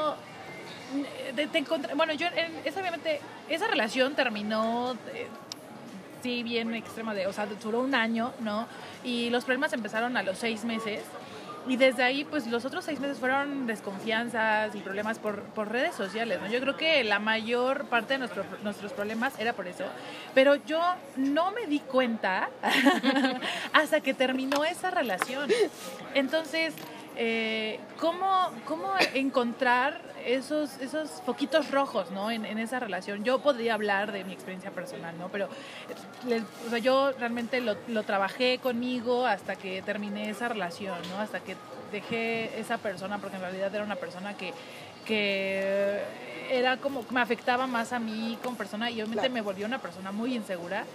[1.36, 1.66] te,
[1.96, 2.28] bueno, yo,
[2.66, 3.20] es obviamente,
[3.50, 4.96] esa relación terminó
[6.22, 8.68] sí bien extrema, de, o sea, duró un año, ¿no?
[9.04, 11.02] Y los problemas empezaron a los seis meses.
[11.68, 15.94] Y desde ahí, pues los otros seis meses fueron desconfianzas y problemas por, por redes
[15.94, 16.48] sociales, ¿no?
[16.48, 19.86] Yo creo que la mayor parte de nuestro, nuestros problemas era por eso.
[20.34, 20.82] Pero yo
[21.18, 22.50] no me di cuenta
[23.74, 25.52] hasta que terminó esa relación.
[26.16, 26.74] Entonces,
[27.24, 32.32] eh, ¿cómo, ¿cómo encontrar esos, esos foquitos rojos, ¿no?
[32.32, 33.24] En, en, esa relación.
[33.24, 35.30] Yo podría hablar de mi experiencia personal, ¿no?
[35.30, 35.48] Pero
[36.66, 41.20] o sea, yo realmente lo, lo, trabajé conmigo hasta que terminé esa relación, ¿no?
[41.20, 41.56] Hasta que
[41.92, 44.52] dejé esa persona, porque en realidad era una persona que,
[45.06, 46.02] que
[46.50, 49.34] era como, me afectaba más a mí como persona y obviamente claro.
[49.36, 50.86] me volvió una persona muy insegura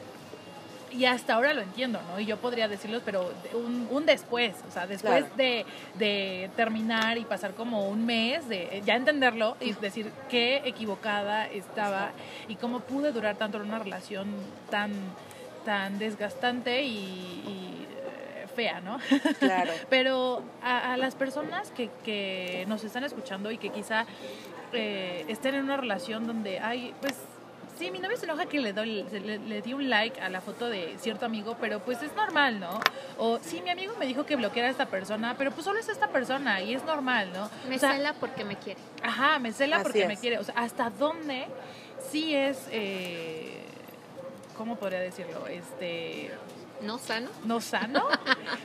[0.97, 2.19] y hasta ahora lo entiendo, ¿no?
[2.19, 5.37] Y yo podría decirlos, pero un, un después, o sea, después claro.
[5.37, 11.47] de, de, terminar y pasar como un mes de ya entenderlo y decir qué equivocada
[11.47, 12.11] estaba
[12.49, 14.29] y cómo pude durar tanto en una relación
[14.71, 14.93] tan,
[15.65, 17.87] tan desgastante y, y
[18.55, 18.99] fea, ¿no?
[19.39, 19.73] Claro.
[19.91, 24.07] pero a, a, las personas que, que nos están escuchando y que quizá
[24.73, 27.15] eh, estén en una relación donde hay, pues,
[27.79, 30.41] Sí, mi novio se enoja que le, doy, le, le, di un like a la
[30.41, 32.81] foto de cierto amigo, pero pues es normal, ¿no?
[33.19, 35.89] O sí, mi amigo me dijo que bloqueara a esta persona, pero pues solo es
[35.91, 37.51] esta persona y es normal, ¿no?
[37.69, 38.81] Me o sea, cela porque me quiere.
[39.03, 40.09] Ajá, me cela Así porque es.
[40.09, 40.39] me quiere.
[40.39, 41.47] O sea, ¿hasta dónde
[42.11, 43.61] sí es, eh,
[44.57, 45.47] ¿cómo podría decirlo?
[45.47, 46.31] Este...
[46.81, 47.29] ¿No sano?
[47.45, 48.09] ¿No sano?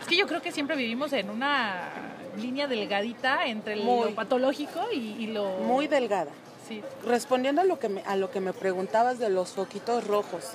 [0.01, 1.89] es que yo creo que siempre vivimos en una
[2.37, 4.09] línea delgadita entre Muy.
[4.09, 5.49] lo patológico y, y lo...
[5.59, 6.31] Muy delgada.
[7.05, 10.51] Respondiendo a lo, que me, a lo que me preguntabas de los foquitos rojos,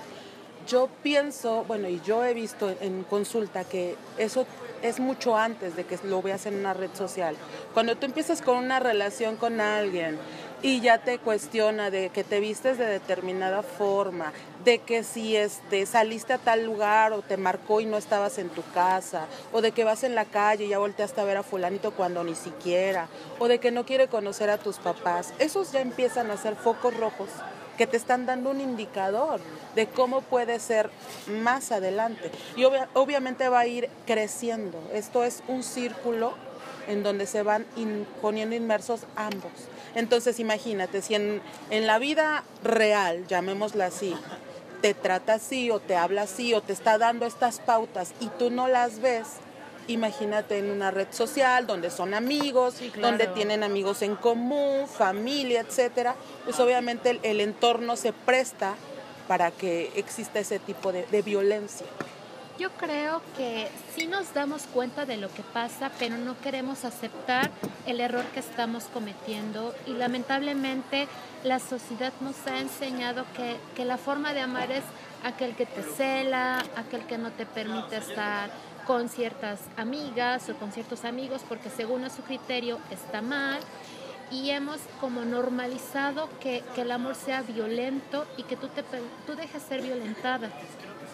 [0.66, 4.46] yo pienso, bueno, y yo he visto en consulta que eso
[4.82, 7.36] es mucho antes de que lo veas en una red social.
[7.72, 10.18] Cuando tú empiezas con una relación con alguien
[10.66, 14.32] y ya te cuestiona de que te vistes de determinada forma,
[14.64, 18.48] de que si este, saliste a tal lugar o te marcó y no estabas en
[18.48, 21.44] tu casa, o de que vas en la calle y ya volteaste a ver a
[21.44, 23.06] fulanito cuando ni siquiera,
[23.38, 26.96] o de que no quiere conocer a tus papás, esos ya empiezan a ser focos
[26.96, 27.30] rojos
[27.78, 29.38] que te están dando un indicador
[29.76, 30.90] de cómo puede ser
[31.28, 32.32] más adelante.
[32.56, 34.82] Y obvia, obviamente va a ir creciendo.
[34.92, 36.34] Esto es un círculo
[36.86, 39.52] en donde se van in, poniendo inmersos ambos.
[39.94, 44.14] Entonces imagínate, si en, en la vida real, llamémosla así,
[44.82, 48.50] te trata así o te habla así o te está dando estas pautas y tú
[48.50, 49.26] no las ves,
[49.88, 53.08] imagínate en una red social donde son amigos, sí, claro.
[53.08, 56.14] donde tienen amigos en común, familia, etcétera,
[56.44, 58.74] pues obviamente el, el, entorno se presta
[59.28, 61.86] para que exista ese tipo de, de violencia.
[62.58, 67.50] Yo creo que sí nos damos cuenta de lo que pasa, pero no queremos aceptar
[67.86, 71.06] el error que estamos cometiendo y lamentablemente
[71.44, 74.84] la sociedad nos ha enseñado que, que la forma de amar es
[75.22, 78.48] aquel que te cela, aquel que no te permite estar
[78.86, 83.60] con ciertas amigas o con ciertos amigos porque según a su criterio está mal
[84.30, 88.82] y hemos como normalizado que, que el amor sea violento y que tú, te,
[89.26, 90.50] tú dejes ser violentada.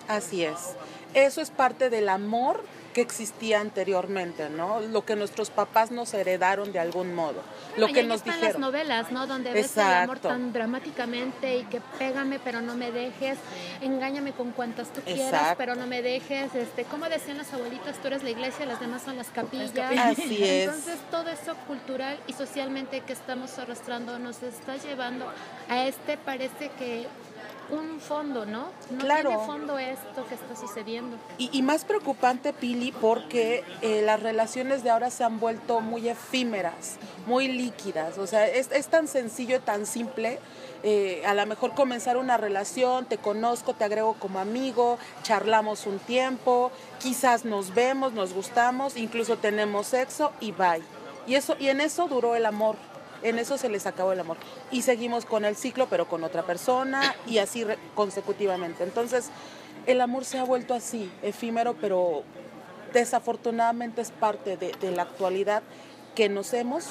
[0.08, 0.74] Así es.
[1.14, 4.80] Eso es parte del amor que existía anteriormente, ¿no?
[4.80, 7.42] Lo que nuestros papás nos heredaron de algún modo.
[7.70, 8.52] Bueno, lo que y nos están dijeron.
[8.52, 9.26] las novelas, ¿no?
[9.26, 9.90] Donde ves Exacto.
[9.90, 13.38] el amor tan dramáticamente y que pégame pero no me dejes,
[13.80, 15.54] engáñame con cuantas tú quieras, Exacto.
[15.56, 19.02] pero no me dejes, este, como decían las abuelitas, tú eres la iglesia, las demás
[19.02, 19.72] son las capillas.
[19.98, 20.68] Así es.
[20.68, 25.26] Entonces todo eso cultural y socialmente que estamos arrastrando nos está llevando
[25.70, 27.06] a este parece que
[27.70, 28.66] un fondo, ¿no?
[28.90, 29.30] No Claro.
[29.30, 31.16] tiene fondo esto que está sucediendo.
[31.38, 36.08] Y, y más preocupante, Pili, porque eh, las relaciones de ahora se han vuelto muy
[36.08, 36.96] efímeras,
[37.26, 38.18] muy líquidas.
[38.18, 40.38] O sea, es, es tan sencillo y tan simple.
[40.84, 46.00] eh, a lo mejor comenzar una relación, te conozco, te agrego como amigo, charlamos un
[46.00, 50.82] tiempo, quizás nos vemos, nos gustamos, incluso tenemos sexo y bye.
[51.28, 52.74] Y, eso, y en eso duró el amor.
[53.22, 54.36] En eso se les acabó el amor.
[54.70, 57.64] Y seguimos con el ciclo, pero con otra persona y así
[57.94, 58.84] consecutivamente.
[58.84, 59.30] Entonces,
[59.86, 62.22] el amor se ha vuelto así, efímero, pero
[62.92, 65.62] desafortunadamente es parte de la actualidad
[66.14, 66.86] que nos hemos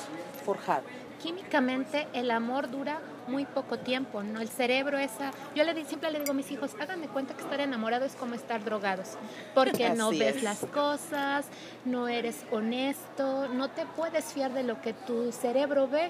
[0.46, 0.84] forjado.
[1.22, 4.42] Químicamente el amor dura muy poco tiempo, ¿no?
[4.42, 7.44] El cerebro esa, yo le di- siempre le digo a mis hijos, háganme cuenta que
[7.44, 9.10] estar enamorado es como estar drogados,
[9.54, 10.44] porque no ves es.
[10.44, 11.46] las cosas,
[11.86, 16.10] no eres honesto, no te puedes fiar de lo que tu cerebro ve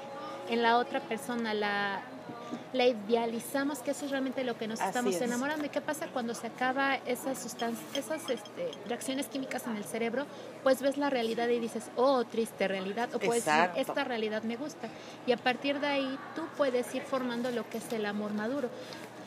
[0.49, 2.01] en la otra persona, la,
[2.74, 5.22] la idealizamos, que eso es realmente lo que nos Así estamos es.
[5.22, 5.66] enamorando.
[5.66, 10.26] ¿Y qué pasa cuando se acaba esas sustancias, esas este, reacciones químicas en el cerebro?
[10.64, 14.56] Pues ves la realidad y dices, oh, triste realidad, o puedes decir, esta realidad me
[14.56, 14.88] gusta.
[15.26, 18.70] Y a partir de ahí tú puedes ir formando lo que es el amor maduro.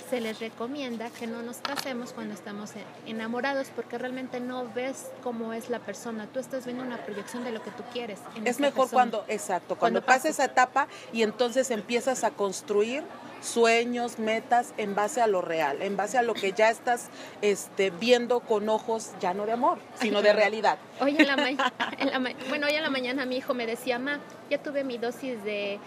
[0.09, 2.71] Se les recomienda que no nos casemos cuando estamos
[3.07, 7.53] enamorados porque realmente no ves cómo es la persona, tú estás viendo una proyección de
[7.53, 8.21] lo que tú quieres.
[8.45, 13.05] es mejor cuando, exacto, cuando, cuando esa etapa y entonces empiezas a construir
[13.45, 17.09] sueños, metas en base a lo real, en base a lo que ya estás
[17.43, 20.79] este, viendo con ojos ya no de amor, sino de realidad.
[21.01, 21.37] Hoy en la,
[22.49, 24.19] bueno, hoy en la mañana mi hijo me decía, ma,
[24.51, 25.79] ya tuve mi dosis de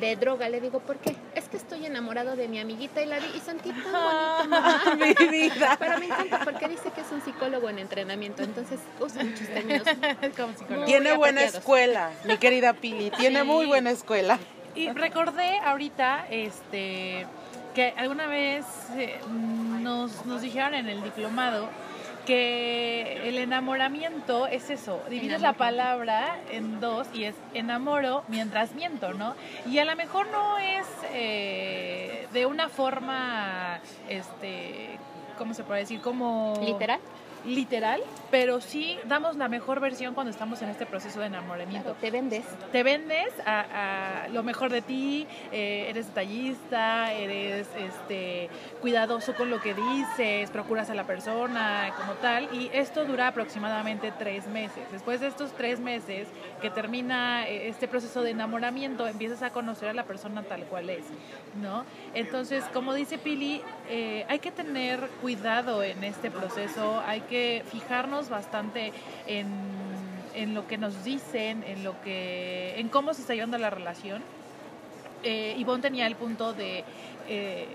[0.00, 0.48] de droga.
[0.48, 1.16] Le digo, ¿por qué?
[1.34, 4.82] Es que estoy enamorado de mi amiguita y la vi y sentí tan bonito, mamá.
[4.96, 5.76] mi vida.
[5.78, 9.86] Pero me encanta porque dice que es un psicólogo en entrenamiento, entonces usa muchos términos.
[10.68, 14.38] Como Tiene buena escuela, mi querida Pili, tiene muy buena escuela.
[14.74, 17.26] Y recordé ahorita este
[17.74, 18.64] que alguna vez
[18.96, 19.18] eh,
[19.80, 21.68] nos, nos dijeron en el diplomado
[22.24, 29.12] que el enamoramiento es eso, divides la palabra en dos y es enamoro mientras miento,
[29.12, 29.34] ¿no?
[29.70, 34.98] Y a lo mejor no es eh, de una forma, este,
[35.38, 36.00] ¿cómo se puede decir?
[36.00, 36.54] Como...
[36.64, 37.00] ¿Literal?
[37.44, 41.94] Literal, pero sí damos la mejor versión cuando estamos en este proceso de enamoramiento.
[42.00, 42.44] te vendes.
[42.72, 48.48] Te vendes a, lo mejor de ti, eh, eres detallista, eres este,
[48.80, 54.12] cuidadoso con lo que dices, procuras a la persona como tal, y esto dura aproximadamente
[54.18, 54.84] tres meses.
[54.90, 56.28] Después de estos tres meses
[56.60, 60.90] que termina eh, este proceso de enamoramiento, empiezas a conocer a la persona tal cual
[60.90, 61.04] es,
[61.62, 61.84] ¿no?
[62.14, 67.33] Entonces, como dice Pili, eh, hay que tener cuidado en este proceso, hay que
[67.70, 68.92] fijarnos bastante
[69.26, 69.46] en,
[70.34, 74.22] en, lo que nos dicen, en lo que, en cómo se está llevando la relación.
[75.22, 76.84] Eh, Ivonne tenía el punto de
[77.28, 77.66] eh,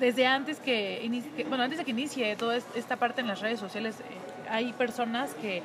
[0.00, 3.60] desde antes que, inicie, bueno antes de que inicie toda esta parte en las redes
[3.60, 4.02] sociales eh,
[4.48, 5.62] hay personas que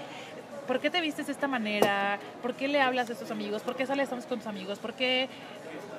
[0.67, 2.19] ¿por qué te vistes de esta manera?
[2.41, 3.61] ¿Por qué le hablas a estos amigos?
[3.61, 4.79] ¿Por qué sales con tus amigos?
[4.79, 5.29] ¿Por qué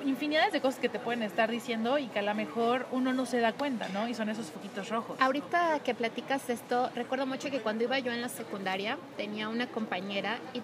[0.07, 3.25] infinidades de cosas que te pueden estar diciendo y que a lo mejor uno no
[3.25, 4.07] se da cuenta, ¿no?
[4.07, 5.17] Y son esos foquitos rojos.
[5.19, 9.67] Ahorita que platicas esto, recuerdo mucho que cuando iba yo en la secundaria tenía una
[9.67, 10.61] compañera y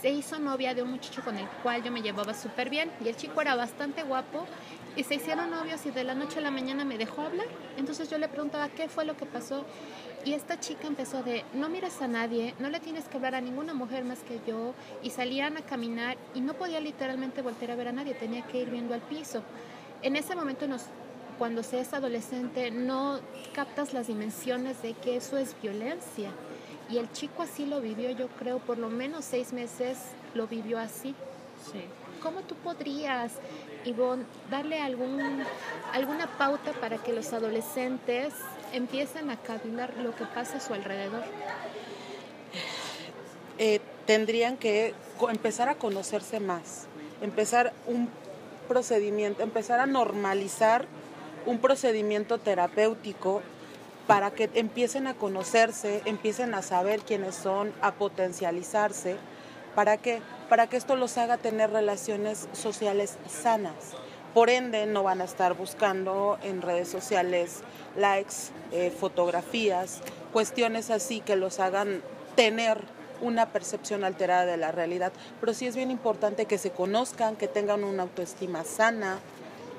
[0.00, 3.08] se hizo novia de un muchacho con el cual yo me llevaba súper bien y
[3.08, 4.46] el chico era bastante guapo
[4.96, 7.46] y se hicieron novios y de la noche a la mañana me dejó hablar.
[7.76, 9.64] Entonces yo le preguntaba qué fue lo que pasó
[10.24, 13.40] y esta chica empezó de, no mires a nadie, no le tienes que hablar a
[13.40, 14.72] ninguna mujer más que yo.
[15.02, 18.58] Y salían a caminar y no podía literalmente voltear a ver a nadie, tenía que
[18.58, 19.42] ir viendo al piso.
[20.00, 20.82] En ese momento, nos,
[21.38, 23.18] cuando se es adolescente, no
[23.52, 26.30] captas las dimensiones de que eso es violencia.
[26.88, 29.98] Y el chico así lo vivió, yo creo, por lo menos seis meses
[30.34, 31.14] lo vivió así.
[31.72, 31.80] Sí.
[32.22, 33.32] ¿Cómo tú podrías,
[33.84, 35.42] Ivonne, darle algún,
[35.92, 38.34] alguna pauta para que los adolescentes
[38.72, 41.22] empiezan a cavilar lo que pasa a su alrededor?
[43.58, 44.94] Eh, tendrían que
[45.30, 46.86] empezar a conocerse más,
[47.20, 48.08] empezar un
[48.68, 50.86] procedimiento, empezar a normalizar
[51.46, 53.42] un procedimiento terapéutico
[54.06, 59.16] para que empiecen a conocerse, empiecen a saber quiénes son, a potencializarse,
[59.74, 63.94] para que, para que esto los haga tener relaciones sociales sanas.
[64.34, 67.60] Por ende, no van a estar buscando en redes sociales
[67.98, 68.34] likes,
[68.72, 70.00] eh, fotografías,
[70.32, 72.00] cuestiones así que los hagan
[72.34, 72.78] tener
[73.20, 75.12] una percepción alterada de la realidad.
[75.38, 79.18] Pero sí es bien importante que se conozcan, que tengan una autoestima sana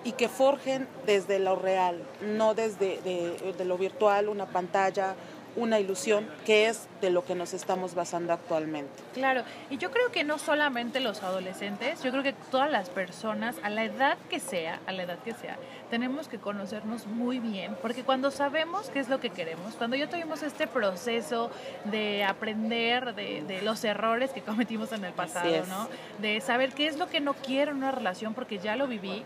[0.04, 5.16] y que forjen desde lo real, no desde de lo virtual, una pantalla,
[5.56, 8.92] una ilusión que es de lo que nos estamos basando actualmente.
[9.14, 13.56] Claro, y yo creo que no solamente los adolescentes, yo creo que todas las personas,
[13.64, 15.58] a la edad que sea, a la edad que sea,
[15.90, 20.10] tenemos que conocernos muy bien, porque cuando sabemos qué es lo que queremos, cuando ya
[20.10, 21.52] tuvimos este proceso
[21.86, 25.88] de aprender de, de los errores que cometimos en el pasado, ¿no?
[26.20, 29.24] De saber qué es lo que no quiero en una relación porque ya lo viví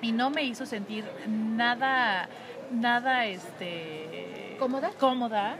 [0.00, 2.28] y no me hizo sentir nada,
[2.70, 4.90] nada, este cómoda.
[4.98, 5.56] Cómoda.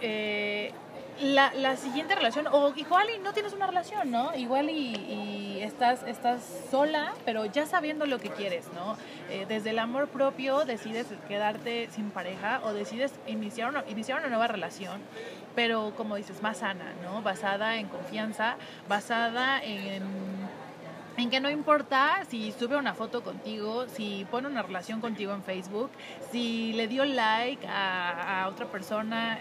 [0.00, 0.72] Eh,
[1.20, 4.32] la, la, siguiente relación, o igual y no tienes una relación, ¿no?
[4.36, 8.96] Igual y, estás, estás sola, pero ya sabiendo lo que quieres, ¿no?
[9.28, 14.28] Eh, desde el amor propio decides quedarte sin pareja o decides iniciar una, iniciar una
[14.28, 15.00] nueva relación,
[15.56, 17.20] pero como dices, más sana, ¿no?
[17.22, 18.56] Basada en confianza,
[18.88, 20.04] basada en
[21.18, 25.42] en que no importa si sube una foto contigo, si pone una relación contigo en
[25.42, 25.90] Facebook,
[26.30, 29.38] si le dio like a, a, otra persona,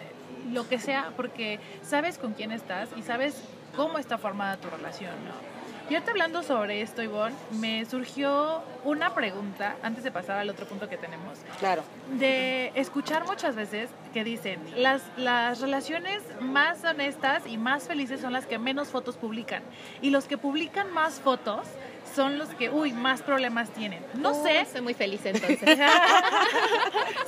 [0.52, 3.44] lo que sea, porque sabes con quién estás y sabes
[3.76, 5.57] cómo está formada tu relación, ¿no?
[5.90, 10.66] Y ahorita hablando sobre esto, Ivonne, me surgió una pregunta, antes de pasar al otro
[10.66, 11.40] punto que tenemos.
[11.60, 11.82] Claro.
[12.20, 18.34] De escuchar muchas veces que dicen, las, las relaciones más honestas y más felices son
[18.34, 19.64] las que menos fotos publican.
[20.02, 21.66] Y los que publican más fotos
[22.14, 24.04] son los que, uy, más problemas tienen.
[24.16, 24.66] No sé.
[24.70, 25.80] Soy muy feliz entonces.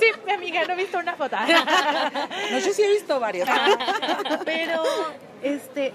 [0.00, 1.36] sí, mi amiga, no he visto una foto.
[2.50, 3.48] No, yo sí he visto varias.
[4.44, 4.82] Pero,
[5.42, 5.94] este,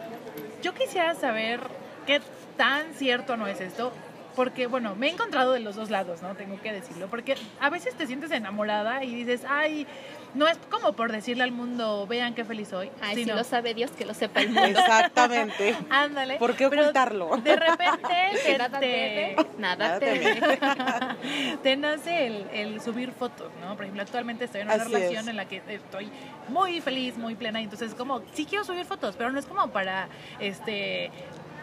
[0.64, 2.22] yo quisiera saber qué
[2.58, 3.92] tan cierto no es esto.
[4.36, 6.36] Porque, bueno, me he encontrado de los dos lados, ¿no?
[6.36, 7.08] Tengo que decirlo.
[7.08, 9.88] Porque a veces te sientes enamorada y dices, ay,
[10.34, 12.92] no es como por decirle al mundo, vean qué feliz soy.
[13.02, 14.68] Ay, si sino, lo sabe Dios, que lo sepa el mundo.
[14.68, 15.74] Exactamente.
[15.90, 16.36] ándale.
[16.36, 17.38] ¿Por qué pero ocultarlo?
[17.38, 18.10] De repente
[18.44, 20.00] te, Nada te- nada
[21.64, 23.76] te nace el, el subir fotos, ¿no?
[23.76, 25.28] Por ejemplo, actualmente estoy en una Así relación es.
[25.30, 26.10] en la que estoy
[26.50, 29.70] muy feliz, muy plena, y entonces como, sí quiero subir fotos, pero no es como
[29.70, 31.10] para, este,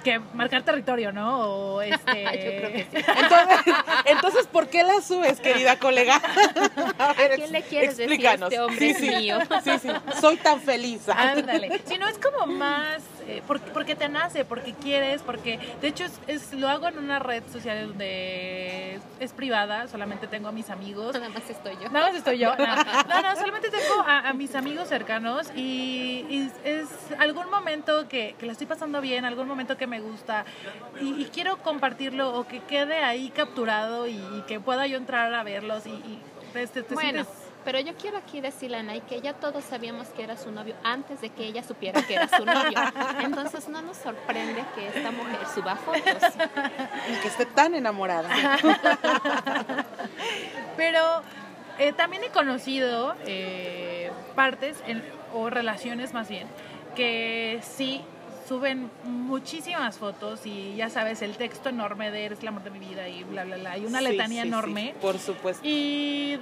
[0.03, 1.40] que marcar territorio, ¿no?
[1.74, 2.22] O este...
[2.24, 2.96] Yo creo que sí.
[2.96, 3.74] Entonces,
[4.07, 6.20] entonces, ¿por qué la subes, querida colega?
[6.98, 8.53] A ver, quién le quieres decir, explícanos.
[8.53, 9.09] este hombre Sí, es sí.
[9.11, 9.38] mío?
[9.64, 9.88] Sí, sí.
[10.20, 11.09] Soy tan feliz.
[11.09, 11.80] Ándale.
[11.86, 16.05] Si no es como más eh, porque, porque te nace, porque quieres, porque de hecho
[16.05, 20.70] es, es- lo hago en una red social donde es privada, solamente tengo a mis
[20.70, 21.14] amigos.
[21.14, 21.89] Nada más estoy yo.
[21.91, 22.53] Nada más estoy yo.
[22.62, 28.09] No, no, no, solamente tengo a, a mis amigos cercanos y, y es algún momento
[28.09, 30.45] que, que la estoy pasando bien, algún momento que me gusta
[31.01, 35.33] y, y quiero compartirlo o que quede ahí capturado y, y que pueda yo entrar
[35.35, 36.18] a verlos y, y
[36.55, 40.08] este, te Bueno, sientes- pero yo quiero aquí decirle a Anaí que ya todos sabíamos
[40.08, 42.78] que era su novio antes de que ella supiera que era su novio.
[43.22, 46.02] Entonces no nos sorprende que esta mujer suba fotos.
[47.10, 48.28] Y que esté tan enamorada.
[50.76, 51.22] Pero
[51.78, 55.02] eh, también he conocido eh, partes en-
[55.34, 56.46] o relaciones más bien
[56.94, 58.02] que sí
[58.46, 62.80] suben muchísimas fotos y ya sabes el texto enorme de eres el amor de mi
[62.80, 65.62] vida y bla bla bla y una Sí, letanía sí, sí, enorme por supuesto.
[65.66, 66.38] y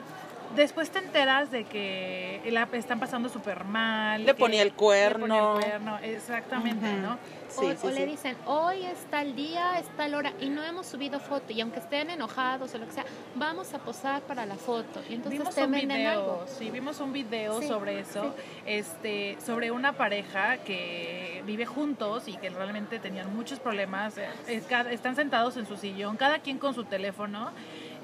[0.57, 5.03] después te enteras de que la están pasando súper mal Le ponía el le ponía
[5.03, 5.55] el cuerno.
[5.55, 7.19] cuerno, exactamente no
[7.51, 10.63] Sí, o, sí, o le dicen, hoy está el día, está la hora, y no
[10.63, 14.47] hemos subido foto, y aunque estén enojados o lo que sea, vamos a posar para
[14.47, 15.03] la foto.
[15.09, 16.45] Y entonces vimos te un video, algo.
[16.47, 18.35] sí, vimos un video sobre eso,
[18.67, 24.15] este, sobre una pareja que vive juntos y que realmente tenían muchos problemas.
[24.47, 27.51] están sentados en su sillón, cada quien con su teléfono,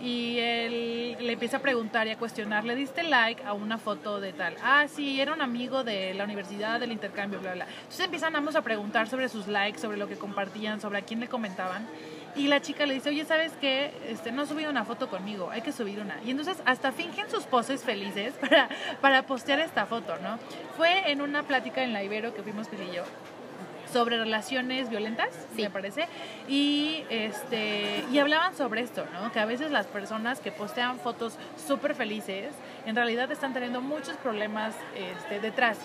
[0.01, 4.21] y él le empieza a preguntar y a cuestionar, ¿le diste like a una foto
[4.21, 4.55] de tal?
[4.63, 7.67] Ah, sí, era un amigo de la universidad, del intercambio, bla, bla.
[7.67, 11.21] Entonces empiezan ambos a preguntar sobre sus likes, sobre lo que compartían, sobre a quién
[11.21, 11.87] le comentaban.
[12.35, 13.95] Y la chica le dice, oye, ¿sabes qué?
[14.09, 16.23] Este, no subido una foto conmigo, hay que subir una.
[16.23, 18.69] Y entonces hasta fingen sus poses felices para,
[19.01, 20.39] para postear esta foto, ¿no?
[20.77, 23.05] Fue en una plática en la Ibero que fuimos Pili y yo
[23.97, 25.63] sobre relaciones violentas, Sí.
[25.63, 26.07] me parece,
[26.49, 29.33] y este y hablaban sobre esto, ¿no?
[29.33, 34.17] Que a veces las personas que postean fotos súper felices, en realidad están teniendo muchos
[34.19, 35.79] problemas este, detrás.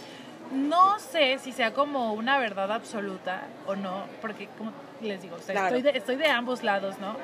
[0.52, 5.40] No sé si sea como una verdad absoluta o no, porque como les digo, o
[5.40, 5.78] sea, Claro.
[5.78, 7.16] estoy, de, estoy de ambos lados, ¿no?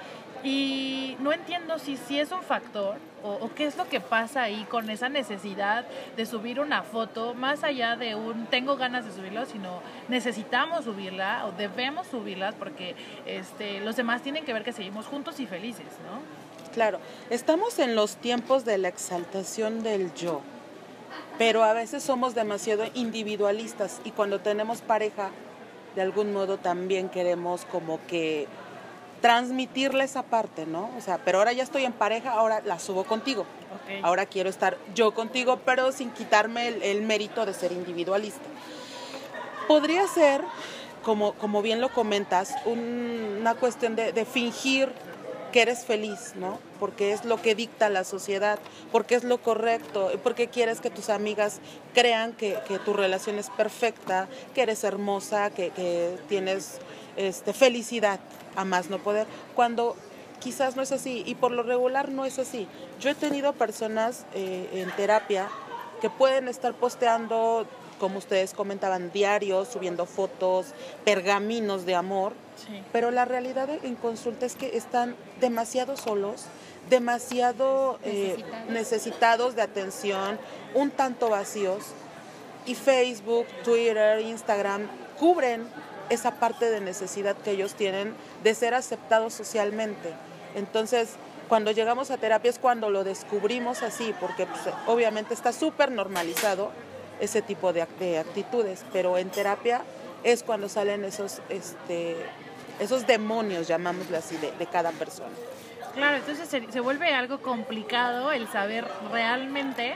[0.44, 4.66] Y no entiendo si, si es un factor o, qué es lo que pasa ahí
[4.70, 5.86] con esa necesidad
[6.16, 11.46] de subir una foto, más allá de un tengo ganas de subirlo, sino necesitamos subirla
[11.46, 15.86] o debemos subirlas porque este, los demás tienen que ver que seguimos juntos y felices,
[16.06, 16.22] ¿no?
[16.74, 20.42] Claro, estamos en los tiempos de la exaltación del yo,
[21.38, 25.32] pero a veces somos demasiado individualistas y cuando tenemos pareja,
[25.96, 28.48] de algún modo también queremos como que
[29.22, 30.90] transmitirle esa parte, ¿no?
[30.98, 33.46] O sea, pero ahora ya estoy en pareja, ahora la subo contigo.
[34.04, 38.42] Ahora quiero estar yo contigo, pero sin quitarme el, el mérito de ser individualista.
[39.68, 40.42] Podría ser,
[41.04, 44.92] como, como bien lo comentas, un- una cuestión de, de fingir
[45.52, 46.60] que eres feliz, ¿no?
[46.80, 48.60] Porque es lo que dicta la sociedad,
[48.92, 51.60] porque es lo correcto, porque quieres que tus amigas
[51.94, 56.80] crean que, que tu relación es perfecta, que eres hermosa, que, que tienes
[57.16, 58.20] este, felicidad
[58.58, 59.96] a más no poder, cuando
[60.42, 62.68] quizás no es así y por lo regular no es así.
[63.00, 65.48] Yo he tenido personas eh, en terapia
[66.02, 67.66] que pueden estar posteando,
[68.00, 70.68] como ustedes comentaban, diarios, subiendo fotos,
[71.06, 72.82] pergaminos de amor, Sí.
[72.92, 76.46] pero la realidad en consulta es que están demasiado solos,
[76.90, 78.70] demasiado eh, Necesitados.
[78.72, 80.40] necesitados de atención,
[80.74, 81.84] un tanto vacíos,
[82.66, 84.88] y Facebook, Twitter, Instagram
[85.20, 85.68] cubren
[86.10, 90.14] esa parte de necesidad que ellos tienen de ser aceptados socialmente.
[90.56, 91.16] Entonces,
[91.50, 96.72] cuando llegamos a terapia es cuando lo descubrimos así, porque pues, obviamente está súper normalizado
[97.20, 99.82] ese tipo de, ac- de actitudes, pero en terapia
[100.24, 102.16] es cuando salen esos, este,
[102.80, 105.30] esos demonios, llamámosle así, de, cada persona.
[105.94, 109.96] Claro, entonces se vuelve algo complicado el saber realmente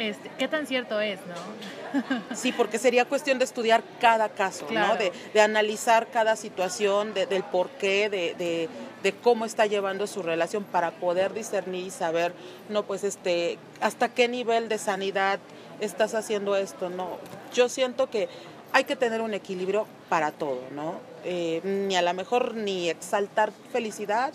[0.00, 2.30] este, qué tan cierto es, ¿no?
[2.36, 4.94] Sí, porque sería cuestión de estudiar cada caso, Claro.
[4.94, 4.96] ¿no?
[4.96, 8.68] De, de analizar cada situación, de- del porqué, de, de,
[9.02, 12.32] de cómo está llevando su relación para poder discernir y saber,
[12.68, 15.38] no, pues este, hasta qué nivel de sanidad
[15.80, 17.18] estás haciendo esto, ¿no?
[17.52, 18.28] Yo siento que
[18.72, 21.00] hay que tener un equilibrio para todo, ¿no?
[21.24, 24.32] Eh, ni a lo mejor ni exaltar felicidad,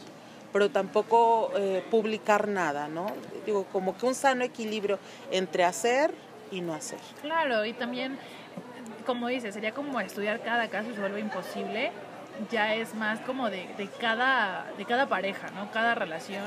[0.56, 3.08] pero tampoco eh, publicar nada, ¿no?
[3.45, 4.99] Digo, como que un sano equilibrio
[5.30, 6.14] entre hacer
[6.49, 6.97] y no hacer.
[7.22, 8.18] Claro, y también,
[9.06, 11.91] como dices, sería como estudiar cada caso y se vuelve imposible,
[12.49, 15.70] ya es más como de, de, cada, de cada pareja, ¿no?
[15.74, 16.45] Cada relación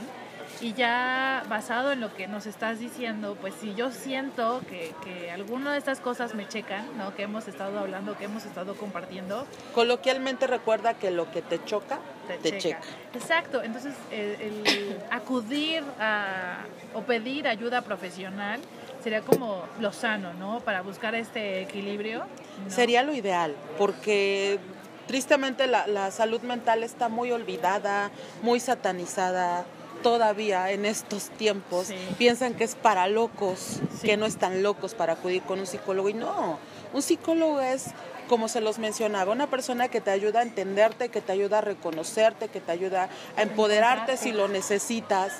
[0.60, 5.30] y ya basado en lo que nos estás diciendo, pues si yo siento que, que
[5.30, 7.14] alguna de estas cosas me checan, ¿no?
[7.14, 9.46] Que hemos estado hablando, que hemos estado compartiendo.
[9.74, 12.00] Coloquialmente recuerda que lo que te choca,
[12.42, 12.80] te, checa.
[13.14, 18.60] Exacto, entonces el, acudir a, o pedir ayuda profesional
[19.02, 20.60] sería como lo sano, ¿no?
[20.60, 22.24] Para buscar este equilibrio.
[22.66, 24.58] Sería lo ideal, porque
[25.06, 28.10] tristemente la, la salud mental está muy olvidada,
[28.42, 29.64] muy satanizada
[30.02, 31.88] todavía en estos tiempos
[32.18, 36.08] piensan que es para locos, que no están locos para acudir con un psicólogo.
[36.08, 36.58] Y no,
[36.92, 37.86] un psicólogo es,
[38.28, 41.60] como se los mencionaba, una persona que te ayuda a entenderte, que te ayuda a
[41.62, 45.32] reconocerte, que te ayuda a empoderarte si lo necesitas.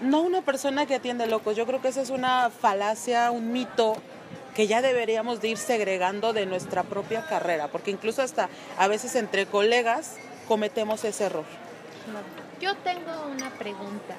[0.00, 1.56] No una persona que atiende locos.
[1.56, 3.94] Yo creo que esa es una falacia, un mito
[4.54, 9.14] que ya deberíamos de ir segregando de nuestra propia carrera, porque incluso hasta a veces
[9.14, 11.44] entre colegas cometemos ese error.
[12.62, 14.14] Yo tengo una pregunta.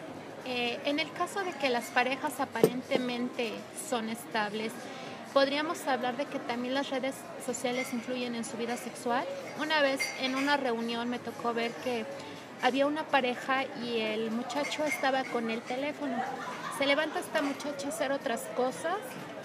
[0.46, 3.54] Eh, en el caso de que las parejas aparentemente
[3.90, 4.74] son estables,
[5.32, 7.16] ¿podríamos hablar de que también las redes
[7.46, 9.24] sociales influyen en su vida sexual?
[9.62, 12.06] Una vez en una reunión me tocó ver que
[12.62, 16.18] había una pareja y el muchacho estaba con el teléfono.
[16.78, 18.98] Se levanta esta muchacha a hacer otras cosas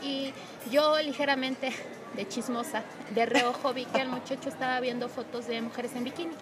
[0.02, 0.32] y
[0.72, 1.72] yo ligeramente
[2.16, 2.82] de chismosa,
[3.14, 6.34] de reojo, vi que el muchacho estaba viendo fotos de mujeres en bikini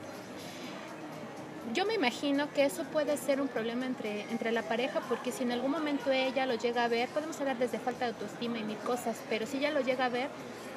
[1.74, 5.42] yo me imagino que eso puede ser un problema entre, entre la pareja, porque si
[5.42, 8.64] en algún momento ella lo llega a ver, podemos hablar desde falta de autoestima y
[8.64, 10.28] mil cosas, pero si ella lo llega a ver,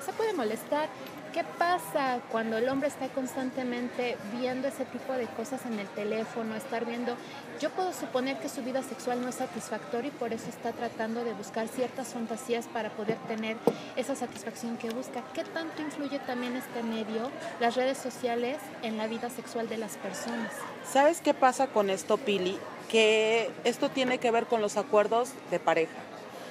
[0.03, 0.89] se puede molestar.
[1.33, 6.55] ¿Qué pasa cuando el hombre está constantemente viendo ese tipo de cosas en el teléfono,
[6.55, 7.15] estar viendo?
[7.59, 11.23] Yo puedo suponer que su vida sexual no es satisfactoria y por eso está tratando
[11.23, 13.57] de buscar ciertas fantasías para poder tener
[13.95, 15.23] esa satisfacción que busca.
[15.35, 19.97] ¿Qué tanto influye también este medio, las redes sociales, en la vida sexual de las
[19.97, 20.51] personas?
[20.91, 22.57] ¿Sabes qué pasa con esto, Pili?
[22.89, 25.93] Que esto tiene que ver con los acuerdos de pareja.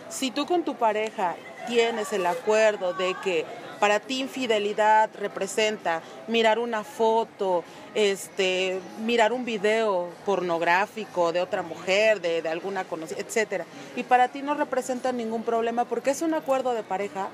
[0.08, 1.34] Si tú con tu pareja
[1.66, 3.44] tienes el acuerdo de que
[3.78, 7.64] para ti infidelidad representa mirar una foto,
[7.94, 13.64] este, mirar un video pornográfico de otra mujer, de, de alguna conocida, etcétera,
[13.96, 17.28] y para ti no representa ningún problema porque es un acuerdo de pareja,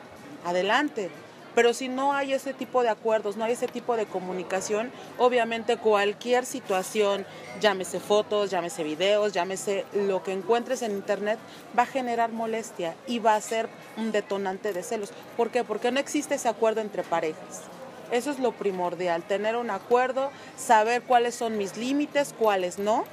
[0.44, 1.10] adelante.
[1.54, 5.76] Pero si no hay ese tipo de acuerdos, no hay ese tipo de comunicación, obviamente
[5.76, 7.26] cualquier situación,
[7.60, 11.38] llámese fotos, llámese videos, llámese lo que encuentres en internet,
[11.78, 15.12] va a generar molestia y va a ser un detonante de celos.
[15.36, 15.64] ¿Por qué?
[15.64, 17.62] Porque no existe ese acuerdo entre parejas.
[18.10, 23.04] Eso es lo primordial, tener un acuerdo, saber cuáles son mis límites, cuáles no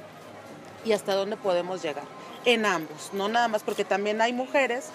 [0.84, 2.04] y hasta dónde podemos llegar.
[2.44, 4.90] En ambos, no nada más porque también hay mujeres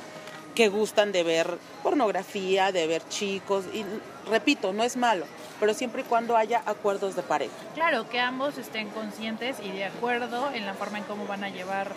[0.57, 3.85] que gustan de ver pornografía, de ver chicos, y
[4.27, 5.27] repito, no es malo,
[5.59, 7.53] pero siempre y cuando haya acuerdos de pareja.
[7.75, 11.49] Claro, que ambos estén conscientes y de acuerdo en la forma en cómo van a
[11.49, 11.91] llevar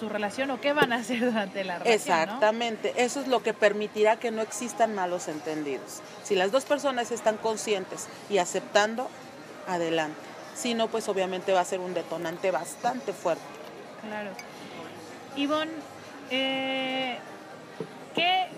[0.00, 1.94] su relación o qué van a hacer durante la relación.
[1.94, 6.00] Exactamente, eso es lo que permitirá que no existan malos entendidos.
[6.24, 9.08] Si las dos personas están conscientes y aceptando,
[9.68, 10.18] adelante.
[10.56, 13.44] Si no, pues obviamente va a ser un detonante bastante fuerte.
[14.02, 14.30] Claro.
[15.36, 15.70] Ivonne,
[16.32, 17.18] eh,
[18.14, 18.48] ¿Qué,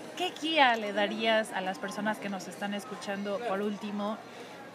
[0.41, 4.17] guía le darías a las personas que nos están escuchando por último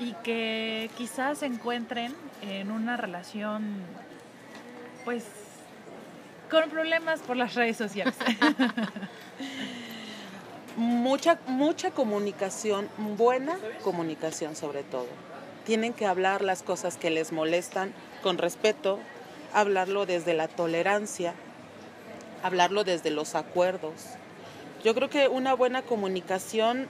[0.00, 3.76] y que quizás se encuentren en una relación,
[5.04, 5.24] pues,
[6.50, 8.14] con problemas por las redes sociales?
[10.76, 15.06] mucha, mucha comunicación, buena comunicación sobre todo.
[15.64, 18.98] Tienen que hablar las cosas que les molestan con respeto,
[19.52, 21.34] hablarlo desde la tolerancia,
[22.42, 24.18] hablarlo desde los acuerdos
[24.84, 26.88] yo creo que una buena comunicación,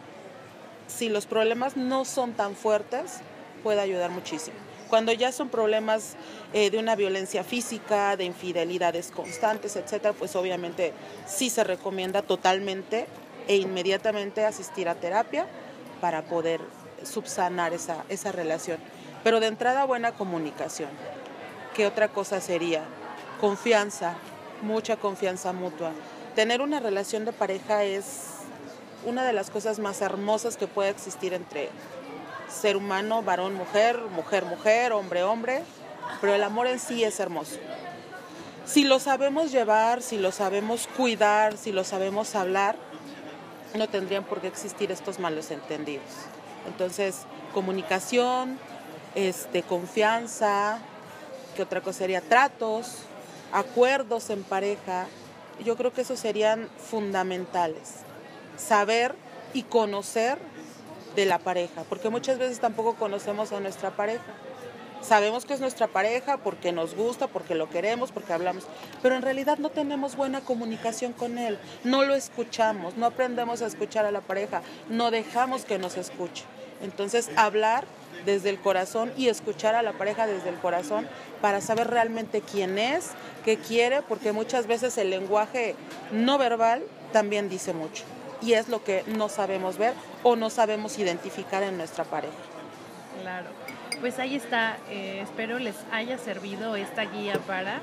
[0.87, 3.19] si los problemas no son tan fuertes,
[3.63, 4.57] puede ayudar muchísimo.
[4.89, 6.17] Cuando ya son problemas
[6.53, 10.93] eh, de una violencia física, de infidelidades constantes, etcétera, pues obviamente
[11.27, 13.07] sí se recomienda totalmente
[13.49, 15.47] e inmediatamente asistir a terapia
[16.01, 16.61] para poder
[17.05, 18.79] subsanar esa, esa relación.
[19.25, 20.91] Pero de entrada, buena comunicación.
[21.75, 22.85] ¿Qué otra cosa sería?
[23.41, 24.15] Confianza,
[24.63, 25.93] mucha confianza mutua
[26.35, 28.05] tener una relación de pareja es
[29.05, 31.69] una de las cosas más hermosas que puede existir entre
[32.49, 35.63] ser humano, varón, mujer, mujer, mujer, hombre, hombre.
[36.21, 37.57] pero el amor en sí es hermoso.
[38.65, 42.77] Si lo sabemos llevar, si lo sabemos cuidar, si lo sabemos hablar,
[43.75, 46.05] no tendrían por qué existir estos malos entendidos.
[46.67, 47.23] Entonces,
[47.53, 48.59] comunicación,
[49.15, 50.79] este, confianza,
[51.57, 52.21] ¿qué otra cosa sería?
[52.21, 52.99] Tratos,
[53.53, 55.07] acuerdos en pareja,
[55.63, 57.97] yo creo que esos serían fundamentales.
[58.57, 59.15] Saber
[59.55, 60.39] y conocer
[61.17, 64.25] de la pareja, porque muchas veces tampoco conocemos a nuestra pareja.
[65.03, 68.65] Sabemos que es nuestra pareja porque nos gusta, porque lo queremos, porque hablamos,
[69.03, 73.67] pero en realidad no tenemos buena comunicación con él, no lo escuchamos, no aprendemos a
[73.67, 76.45] escuchar a la pareja, no dejamos que nos escuche.
[76.83, 77.85] Entonces, hablar
[78.25, 81.09] desde el corazón y escuchar a la pareja desde el corazón
[81.41, 83.11] para saber realmente quién es,
[83.45, 85.75] qué quiere, porque muchas veces el lenguaje
[86.11, 86.83] no verbal
[87.13, 88.05] también dice mucho
[88.43, 92.35] y es lo que no sabemos ver o no sabemos identificar en nuestra pareja.
[93.21, 93.51] Claro,
[94.01, 97.81] pues ahí está, eh, espero les haya servido esta guía para...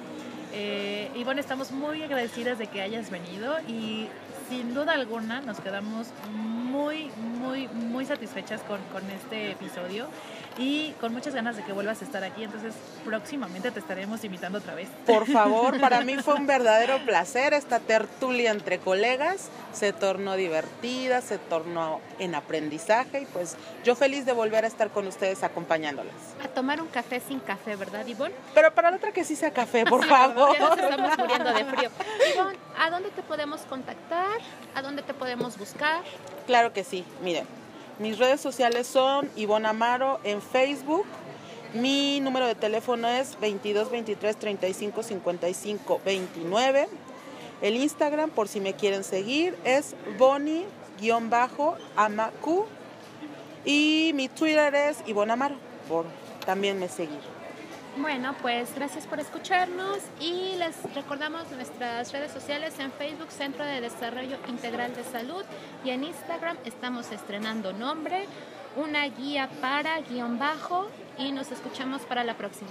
[0.51, 4.07] Eh, y bueno, estamos muy agradecidas de que hayas venido y
[4.49, 10.07] sin duda alguna nos quedamos muy, muy, muy satisfechas con, con este episodio
[10.59, 12.43] y con muchas ganas de que vuelvas a estar aquí.
[12.43, 12.73] Entonces,
[13.05, 14.89] próximamente te estaremos invitando otra vez.
[15.05, 19.49] Por favor, para mí fue un verdadero placer esta tertulia entre colegas.
[19.71, 23.55] Se tornó divertida, se tornó en aprendizaje y pues
[23.85, 26.13] yo feliz de volver a estar con ustedes acompañándolas.
[26.43, 28.35] A tomar un café sin café, ¿verdad, Ivonne?
[28.53, 30.57] Pero para la otra que sí sea café, por favor.
[30.57, 31.89] ya nos estamos muriendo de frío.
[32.35, 34.39] Ivonne, ¿a dónde te podemos contactar?
[34.75, 36.01] ¿A dónde te podemos buscar?
[36.45, 37.58] Claro que sí, miren.
[37.99, 41.05] Mis redes sociales son Ivonne Amaro en Facebook.
[41.73, 46.87] Mi número de teléfono es 22 23 35 55 29.
[47.61, 51.75] El Instagram, por si me quieren seguir, es Boni-Amacu.
[53.65, 55.55] Y mi Twitter es Ivonne Amaro,
[55.89, 56.05] por
[56.45, 57.38] también me seguir.
[58.01, 63.81] Bueno, pues gracias por escucharnos y les recordamos nuestras redes sociales en Facebook Centro de
[63.81, 65.43] Desarrollo Integral de Salud
[65.83, 68.25] y en Instagram estamos estrenando nombre,
[68.77, 72.69] una guía para guion bajo y nos escuchamos para la próxima.